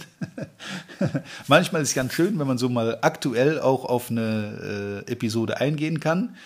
Manchmal 1.47 1.81
ist 1.81 1.89
es 1.89 1.95
ganz 1.95 2.13
schön, 2.13 2.39
wenn 2.39 2.47
man 2.47 2.57
so 2.57 2.69
mal 2.69 2.99
aktuell 3.01 3.59
auch 3.59 3.83
auf 3.83 4.09
eine 4.09 5.03
äh, 5.07 5.11
Episode 5.11 5.57
eingehen 5.57 5.99
kann. 5.99 6.37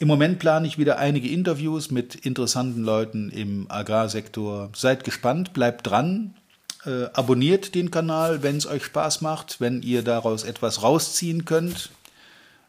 Im 0.00 0.08
Moment 0.08 0.38
plane 0.38 0.66
ich 0.66 0.78
wieder 0.78 0.96
einige 0.96 1.28
Interviews 1.28 1.90
mit 1.90 2.14
interessanten 2.14 2.82
Leuten 2.82 3.28
im 3.28 3.70
Agrarsektor. 3.70 4.70
Seid 4.74 5.04
gespannt, 5.04 5.52
bleibt 5.52 5.86
dran, 5.86 6.34
äh, 6.86 7.04
abonniert 7.12 7.74
den 7.74 7.90
Kanal, 7.90 8.42
wenn 8.42 8.56
es 8.56 8.64
euch 8.64 8.82
Spaß 8.82 9.20
macht, 9.20 9.60
wenn 9.60 9.82
ihr 9.82 10.02
daraus 10.02 10.44
etwas 10.44 10.82
rausziehen 10.82 11.44
könnt 11.44 11.90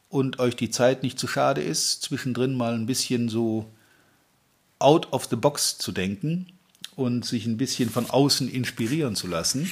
und 0.10 0.39
euch 0.39 0.58
die 0.58 0.72
Zeit 0.72 1.04
nicht 1.04 1.17
zu 1.17 1.26
schade 1.30 1.62
ist, 1.62 2.02
zwischendrin 2.02 2.54
mal 2.54 2.74
ein 2.74 2.86
bisschen 2.86 3.30
so 3.30 3.65
out 4.80 5.13
of 5.13 5.28
the 5.30 5.38
box 5.38 5.78
zu 5.78 5.94
denken 5.94 6.48
und 6.98 7.24
sich 7.24 7.46
ein 7.46 7.56
bisschen 7.56 7.89
von 7.89 8.10
außen 8.10 8.52
inspirieren 8.52 9.15
zu 9.15 9.28
lassen. 9.28 9.72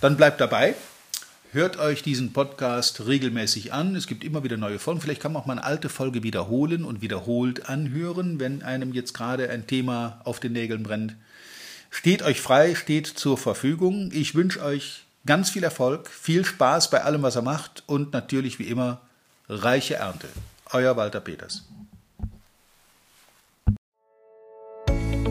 Dann 0.00 0.16
bleibt 0.16 0.40
dabei. 0.40 0.76
Hört 1.52 1.78
euch 1.78 2.02
diesen 2.02 2.34
Podcast 2.34 3.06
regelmäßig 3.06 3.72
an. 3.72 3.96
Es 3.96 4.06
gibt 4.06 4.22
immer 4.22 4.44
wieder 4.44 4.58
neue 4.58 4.78
Folgen. 4.78 5.00
Vielleicht 5.00 5.22
kann 5.22 5.32
man 5.32 5.40
auch 5.40 5.46
mal 5.46 5.54
eine 5.54 5.64
alte 5.64 5.88
Folge 5.88 6.22
wiederholen 6.22 6.84
und 6.84 7.00
wiederholt 7.00 7.70
anhören, 7.70 8.38
wenn 8.38 8.62
einem 8.62 8.92
jetzt 8.92 9.14
gerade 9.14 9.48
ein 9.48 9.66
Thema 9.66 10.20
auf 10.24 10.40
den 10.40 10.52
Nägeln 10.52 10.82
brennt. 10.82 11.16
Steht 11.88 12.22
euch 12.22 12.42
frei, 12.42 12.74
steht 12.74 13.06
zur 13.06 13.38
Verfügung. 13.38 14.10
Ich 14.12 14.34
wünsche 14.34 14.62
euch 14.62 15.04
ganz 15.24 15.48
viel 15.48 15.64
Erfolg, 15.64 16.08
viel 16.08 16.44
Spaß 16.44 16.90
bei 16.90 17.02
allem, 17.02 17.22
was 17.22 17.36
ihr 17.36 17.42
macht 17.42 17.82
und 17.86 18.12
natürlich 18.12 18.58
wie 18.58 18.68
immer 18.68 19.00
reiche 19.48 19.94
Ernte. 19.94 20.28
Euer 20.70 20.98
Walter 20.98 21.20
Peters. 21.20 21.64